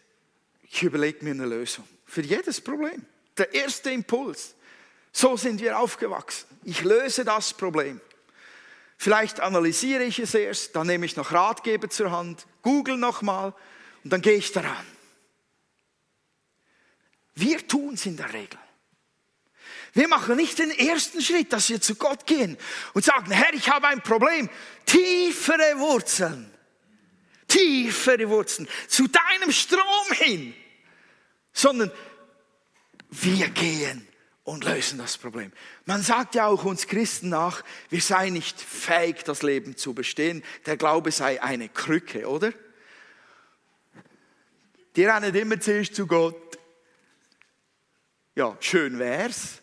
ich 0.62 0.82
überlege 0.82 1.24
mir 1.24 1.30
eine 1.30 1.46
Lösung 1.46 1.86
für 2.04 2.22
jedes 2.22 2.60
Problem. 2.60 3.04
Der 3.36 3.54
erste 3.54 3.90
Impuls. 3.90 4.54
So 5.12 5.36
sind 5.36 5.60
wir 5.60 5.78
aufgewachsen. 5.78 6.46
Ich 6.64 6.82
löse 6.82 7.24
das 7.24 7.54
Problem. 7.54 8.00
Vielleicht 8.96 9.40
analysiere 9.40 10.02
ich 10.02 10.18
es 10.18 10.34
erst, 10.34 10.74
dann 10.74 10.88
nehme 10.88 11.06
ich 11.06 11.16
noch 11.16 11.32
Ratgeber 11.32 11.88
zur 11.88 12.10
Hand, 12.10 12.46
google 12.62 12.96
nochmal 12.96 13.54
und 14.02 14.12
dann 14.12 14.20
gehe 14.20 14.34
ich 14.34 14.52
daran. 14.52 14.84
Wir 17.34 17.66
tun 17.66 17.94
es 17.94 18.04
in 18.06 18.16
der 18.16 18.32
Regel. 18.32 18.58
Wir 19.92 20.08
machen 20.08 20.36
nicht 20.36 20.58
den 20.58 20.70
ersten 20.70 21.22
Schritt, 21.22 21.52
dass 21.52 21.68
wir 21.68 21.80
zu 21.80 21.94
Gott 21.94 22.26
gehen 22.26 22.58
und 22.94 23.04
sagen, 23.04 23.30
Herr, 23.30 23.54
ich 23.54 23.68
habe 23.68 23.86
ein 23.86 24.02
Problem. 24.02 24.50
Tiefere 24.84 25.78
Wurzeln. 25.78 26.52
Tiefere 27.46 28.28
Wurzeln. 28.28 28.68
Zu 28.88 29.06
deinem 29.08 29.52
Strom 29.52 30.12
hin. 30.12 30.54
Sondern 31.52 31.90
wir 33.10 33.48
gehen 33.48 34.06
und 34.48 34.64
lösen 34.64 34.96
das 34.96 35.18
Problem. 35.18 35.52
Man 35.84 36.00
sagt 36.00 36.34
ja 36.34 36.46
auch 36.46 36.64
uns 36.64 36.86
Christen 36.86 37.28
nach, 37.28 37.62
wir 37.90 38.00
seien 38.00 38.32
nicht 38.32 38.58
fähig, 38.58 39.22
das 39.24 39.42
Leben 39.42 39.76
zu 39.76 39.92
bestehen. 39.92 40.42
Der 40.64 40.78
Glaube 40.78 41.12
sei 41.12 41.42
eine 41.42 41.68
Krücke, 41.68 42.26
oder? 42.26 42.54
Die 44.96 45.04
rennen 45.04 45.34
immer 45.34 45.60
zuerst 45.60 45.94
zu 45.94 46.06
Gott. 46.06 46.58
Ja, 48.36 48.56
schön 48.60 48.98
wär's. 48.98 49.60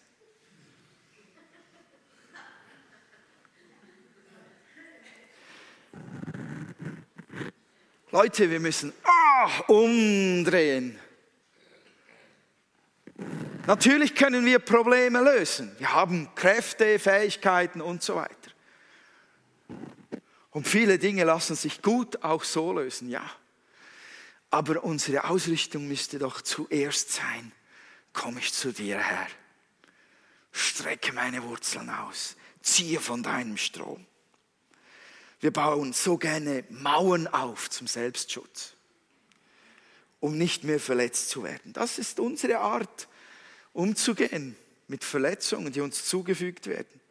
Leute, 8.11 8.51
wir 8.51 8.59
müssen 8.59 8.93
ah, 9.03 9.49
umdrehen. 9.67 10.99
Natürlich 13.67 14.13
können 14.13 14.45
wir 14.45 14.59
Probleme 14.59 15.21
lösen. 15.21 15.75
Wir 15.79 15.93
haben 15.93 16.29
Kräfte, 16.35 16.99
Fähigkeiten 16.99 17.81
und 17.81 18.03
so 18.03 18.15
weiter. 18.15 18.51
Und 20.51 20.67
viele 20.67 20.99
Dinge 20.99 21.23
lassen 21.23 21.55
sich 21.55 21.81
gut 21.81 22.23
auch 22.23 22.43
so 22.43 22.73
lösen, 22.73 23.09
ja. 23.09 23.27
Aber 24.51 24.83
unsere 24.83 25.25
Ausrichtung 25.25 25.87
müsste 25.87 26.19
doch 26.19 26.41
zuerst 26.41 27.11
sein, 27.13 27.51
komme 28.13 28.39
ich 28.39 28.53
zu 28.53 28.71
dir, 28.71 28.99
Herr. 28.99 29.27
Strecke 30.51 31.11
meine 31.11 31.43
Wurzeln 31.43 31.89
aus, 31.89 32.37
ziehe 32.61 33.01
von 33.01 33.21
deinem 33.21 33.57
Strom. 33.57 34.05
Wir 35.41 35.51
bauen 35.51 35.91
so 35.91 36.17
gerne 36.17 36.63
Mauern 36.69 37.27
auf 37.27 37.69
zum 37.69 37.87
Selbstschutz, 37.87 38.75
um 40.21 40.37
nicht 40.37 40.63
mehr 40.63 40.79
verletzt 40.79 41.29
zu 41.29 41.43
werden. 41.43 41.73
Das 41.73 41.99
ist 41.99 42.19
unsere 42.21 42.59
Art, 42.59 43.09
umzugehen 43.75 44.55
mit 44.87 45.03
Verletzungen, 45.03 45.71
die 45.71 45.81
uns 45.81 46.05
zugefügt 46.05 46.67
werden. 46.67 47.01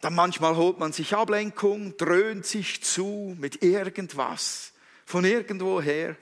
Dann 0.00 0.14
manchmal 0.14 0.56
holt 0.56 0.78
man 0.78 0.92
sich 0.92 1.14
Ablenkung, 1.14 1.96
dröhnt 1.96 2.46
sich 2.46 2.82
zu 2.82 3.34
mit 3.40 3.62
irgendwas, 3.62 4.72
von 5.04 5.24
irgendwoher. 5.24 6.16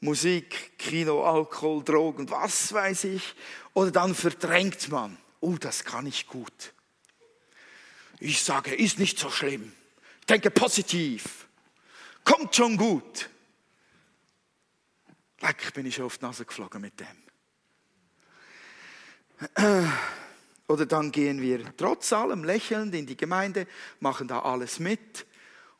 Musik, 0.00 0.78
Kino, 0.78 1.24
Alkohol, 1.24 1.84
Drogen, 1.84 2.28
was 2.28 2.72
weiß 2.72 3.04
ich. 3.04 3.34
Oder 3.72 3.92
dann 3.92 4.14
verdrängt 4.14 4.90
man. 4.90 5.16
Oh, 5.40 5.56
das 5.58 5.84
kann 5.84 6.06
ich 6.06 6.26
gut. 6.26 6.74
Ich 8.18 8.42
sage, 8.42 8.74
ist 8.74 8.98
nicht 8.98 9.18
so 9.18 9.30
schlimm. 9.30 9.72
Denke 10.28 10.50
positiv. 10.50 11.46
Kommt 12.24 12.54
schon 12.54 12.76
gut. 12.76 13.30
Leck, 15.40 15.72
bin 15.74 15.86
ich 15.86 16.00
auf 16.02 16.18
die 16.18 16.24
Nase 16.24 16.44
geflogen 16.44 16.80
mit 16.80 16.98
dem. 16.98 17.21
Oder 20.68 20.86
dann 20.86 21.12
gehen 21.12 21.40
wir 21.40 21.76
trotz 21.76 22.12
allem 22.12 22.44
lächelnd 22.44 22.94
in 22.94 23.06
die 23.06 23.16
Gemeinde, 23.16 23.66
machen 24.00 24.28
da 24.28 24.40
alles 24.40 24.78
mit 24.78 25.26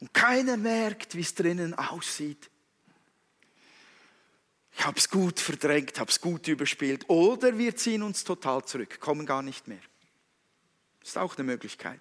und 0.01 0.12
keiner 0.12 0.57
merkt, 0.57 1.14
wie 1.14 1.20
es 1.20 1.35
drinnen 1.35 1.75
aussieht. 1.75 2.51
Ich 4.75 4.85
habe 4.87 4.98
es 4.98 5.09
gut 5.09 5.38
verdrängt, 5.38 6.01
habe 6.01 6.11
es 6.11 6.20
gut 6.20 6.48
überspielt. 6.48 7.09
Oder 7.09 7.57
wir 7.59 7.77
ziehen 7.77 8.03
uns 8.03 8.25
total 8.25 8.64
zurück, 8.64 9.01
kommen 9.01 9.27
gar 9.27 9.42
nicht 9.42 9.68
mehr. 9.68 9.81
Ist 11.03 11.18
auch 11.18 11.37
eine 11.37 11.44
Möglichkeit. 11.44 12.01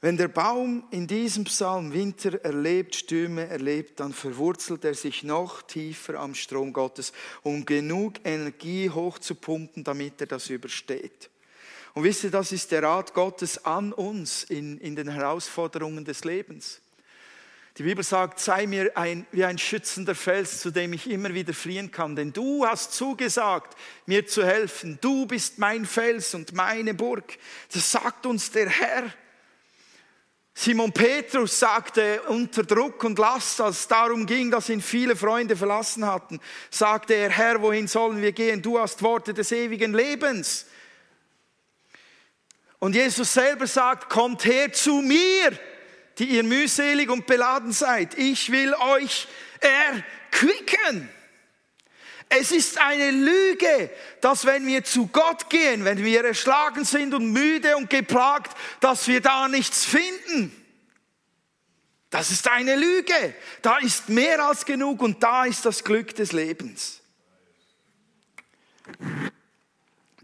Wenn 0.00 0.16
der 0.16 0.28
Baum 0.28 0.84
in 0.92 1.08
diesem 1.08 1.42
Psalm 1.44 1.92
Winter 1.92 2.44
erlebt, 2.44 2.94
Stürme 2.94 3.48
erlebt, 3.48 3.98
dann 3.98 4.12
verwurzelt 4.12 4.84
er 4.84 4.94
sich 4.94 5.24
noch 5.24 5.62
tiefer 5.62 6.20
am 6.20 6.36
Strom 6.36 6.72
Gottes, 6.72 7.12
um 7.42 7.66
genug 7.66 8.14
Energie 8.22 8.90
hochzupumpen, 8.90 9.82
damit 9.82 10.20
er 10.20 10.28
das 10.28 10.50
übersteht. 10.50 11.30
Und 11.94 12.04
wisst 12.04 12.22
ihr, 12.22 12.30
das 12.30 12.52
ist 12.52 12.70
der 12.70 12.84
Rat 12.84 13.12
Gottes 13.12 13.64
an 13.64 13.92
uns 13.92 14.44
in, 14.44 14.78
in 14.78 14.94
den 14.94 15.08
Herausforderungen 15.08 16.04
des 16.04 16.22
Lebens. 16.22 16.80
Die 17.76 17.82
Bibel 17.82 18.04
sagt, 18.04 18.38
sei 18.38 18.68
mir 18.68 18.96
ein, 18.96 19.26
wie 19.32 19.44
ein 19.44 19.58
schützender 19.58 20.14
Fels, 20.14 20.60
zu 20.60 20.70
dem 20.70 20.92
ich 20.92 21.10
immer 21.10 21.34
wieder 21.34 21.54
fliehen 21.54 21.90
kann, 21.90 22.14
denn 22.14 22.32
du 22.32 22.64
hast 22.64 22.92
zugesagt, 22.92 23.76
mir 24.06 24.26
zu 24.28 24.46
helfen. 24.46 24.98
Du 25.00 25.26
bist 25.26 25.58
mein 25.58 25.86
Fels 25.86 26.34
und 26.34 26.52
meine 26.52 26.94
Burg. 26.94 27.36
Das 27.72 27.90
sagt 27.90 28.26
uns 28.26 28.52
der 28.52 28.68
Herr. 28.68 29.12
Simon 30.60 30.90
Petrus 30.90 31.56
sagte 31.56 32.20
unter 32.22 32.64
Druck 32.64 33.04
und 33.04 33.16
Last, 33.16 33.60
als 33.60 33.78
es 33.78 33.86
darum 33.86 34.26
ging, 34.26 34.50
dass 34.50 34.68
ihn 34.68 34.82
viele 34.82 35.14
Freunde 35.14 35.54
verlassen 35.54 36.04
hatten, 36.04 36.40
sagte 36.68 37.14
er, 37.14 37.30
Herr, 37.30 37.62
wohin 37.62 37.86
sollen 37.86 38.20
wir 38.20 38.32
gehen? 38.32 38.60
Du 38.60 38.76
hast 38.76 39.00
Worte 39.04 39.32
des 39.32 39.52
ewigen 39.52 39.94
Lebens. 39.94 40.66
Und 42.80 42.96
Jesus 42.96 43.32
selber 43.32 43.68
sagt, 43.68 44.10
kommt 44.10 44.44
her 44.46 44.72
zu 44.72 44.94
mir, 44.94 45.56
die 46.18 46.24
ihr 46.24 46.42
mühselig 46.42 47.08
und 47.08 47.28
beladen 47.28 47.70
seid. 47.70 48.18
Ich 48.18 48.50
will 48.50 48.74
euch 48.74 49.28
erquicken. 49.60 51.08
Es 52.28 52.52
ist 52.52 52.78
eine 52.78 53.10
Lüge, 53.10 53.90
dass 54.20 54.44
wenn 54.44 54.66
wir 54.66 54.84
zu 54.84 55.06
Gott 55.06 55.48
gehen, 55.48 55.84
wenn 55.84 56.04
wir 56.04 56.24
erschlagen 56.24 56.84
sind 56.84 57.14
und 57.14 57.32
müde 57.32 57.76
und 57.76 57.88
geplagt, 57.88 58.56
dass 58.80 59.08
wir 59.08 59.20
da 59.20 59.48
nichts 59.48 59.84
finden. 59.84 60.54
Das 62.10 62.30
ist 62.30 62.48
eine 62.48 62.76
Lüge. 62.76 63.34
Da 63.62 63.78
ist 63.78 64.08
mehr 64.08 64.44
als 64.44 64.64
genug 64.64 65.02
und 65.02 65.22
da 65.22 65.44
ist 65.44 65.64
das 65.64 65.84
Glück 65.84 66.14
des 66.14 66.32
Lebens. 66.32 67.00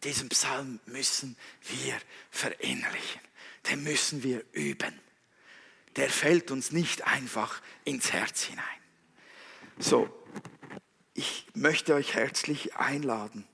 Diesen 0.02 0.28
Psalm 0.28 0.80
müssen 0.86 1.36
wir 1.62 1.96
verinnerlichen. 2.30 3.20
Den 3.70 3.82
müssen 3.82 4.22
wir 4.22 4.44
üben. 4.52 4.98
Der 5.96 6.10
fällt 6.10 6.50
uns 6.50 6.72
nicht 6.72 7.06
einfach 7.06 7.62
ins 7.84 8.12
Herz 8.12 8.42
hinein. 8.42 8.64
So, 9.78 10.08
ich 11.14 11.46
möchte 11.55 11.94
euch 11.94 12.14
herzlich 12.14 12.77
einladen. 12.77 13.46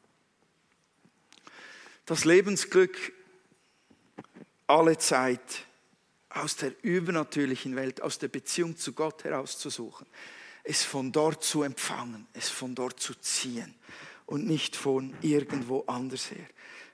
Das 2.06 2.24
Lebensglück 2.24 3.12
alle 4.66 4.98
Zeit 4.98 5.64
aus 6.30 6.56
der 6.56 6.72
übernatürlichen 6.82 7.76
Welt, 7.76 8.02
aus 8.02 8.18
der 8.18 8.28
Beziehung 8.28 8.76
zu 8.76 8.92
Gott 8.92 9.24
herauszusuchen, 9.24 10.06
es 10.64 10.82
von 10.84 11.12
dort 11.12 11.44
zu 11.44 11.62
empfangen, 11.62 12.26
es 12.32 12.48
von 12.48 12.74
dort 12.74 13.00
zu 13.00 13.14
ziehen 13.14 13.74
und 14.26 14.46
nicht 14.46 14.76
von 14.76 15.14
irgendwo 15.20 15.84
anders 15.86 16.30
her. 16.30 16.46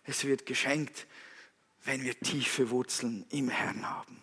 Es 0.05 0.25
wird 0.25 0.47
geschenkt, 0.47 1.07
wenn 1.85 2.03
wir 2.03 2.19
tiefe 2.19 2.71
Wurzeln 2.71 3.27
im 3.31 3.49
Herrn 3.49 3.89
haben. 3.89 4.21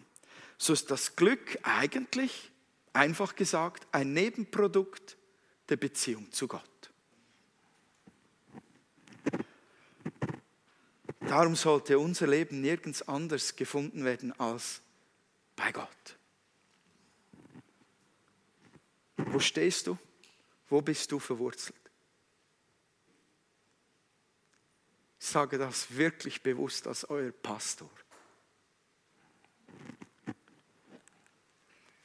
So 0.58 0.74
ist 0.74 0.92
das 0.92 1.16
Glück 1.16 1.60
eigentlich, 1.64 2.52
einfach 2.92 3.36
gesagt, 3.36 3.88
ein 3.92 4.14
Nebenprodukt 4.14 5.18
der 5.74 5.78
Beziehung 5.78 6.32
zu 6.32 6.48
Gott. 6.48 6.94
Darum 11.22 11.56
sollte 11.56 11.98
unser 11.98 12.28
Leben 12.28 12.62
nirgends 12.62 13.02
anders 13.08 13.56
gefunden 13.56 14.06
werden 14.06 14.40
als 14.40 14.84
bei 15.56 15.72
Gott. 15.72 16.18
Wo 19.18 19.40
stehst 19.40 19.88
du? 19.88 19.98
Wo 20.70 20.80
bist 20.80 21.12
du 21.12 21.18
verwurzelt? 21.18 21.82
Ich 25.20 25.26
sage 25.26 25.58
das 25.58 25.96
wirklich 25.96 26.44
bewusst 26.44 26.86
als 26.86 27.10
euer 27.10 27.32
Pastor. 27.32 27.90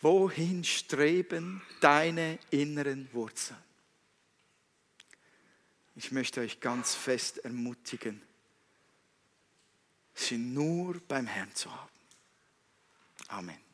Wohin 0.00 0.62
streben 0.64 1.62
deine 1.80 2.38
inneren 2.50 3.12
Wurzeln? 3.12 3.58
Ich 5.96 6.12
möchte 6.12 6.40
euch 6.40 6.60
ganz 6.60 6.94
fest 6.94 7.38
ermutigen, 7.38 8.22
sie 10.14 10.38
nur 10.38 11.00
beim 11.08 11.26
Herrn 11.26 11.52
zu 11.54 11.74
haben. 11.74 11.90
Amen. 13.26 13.67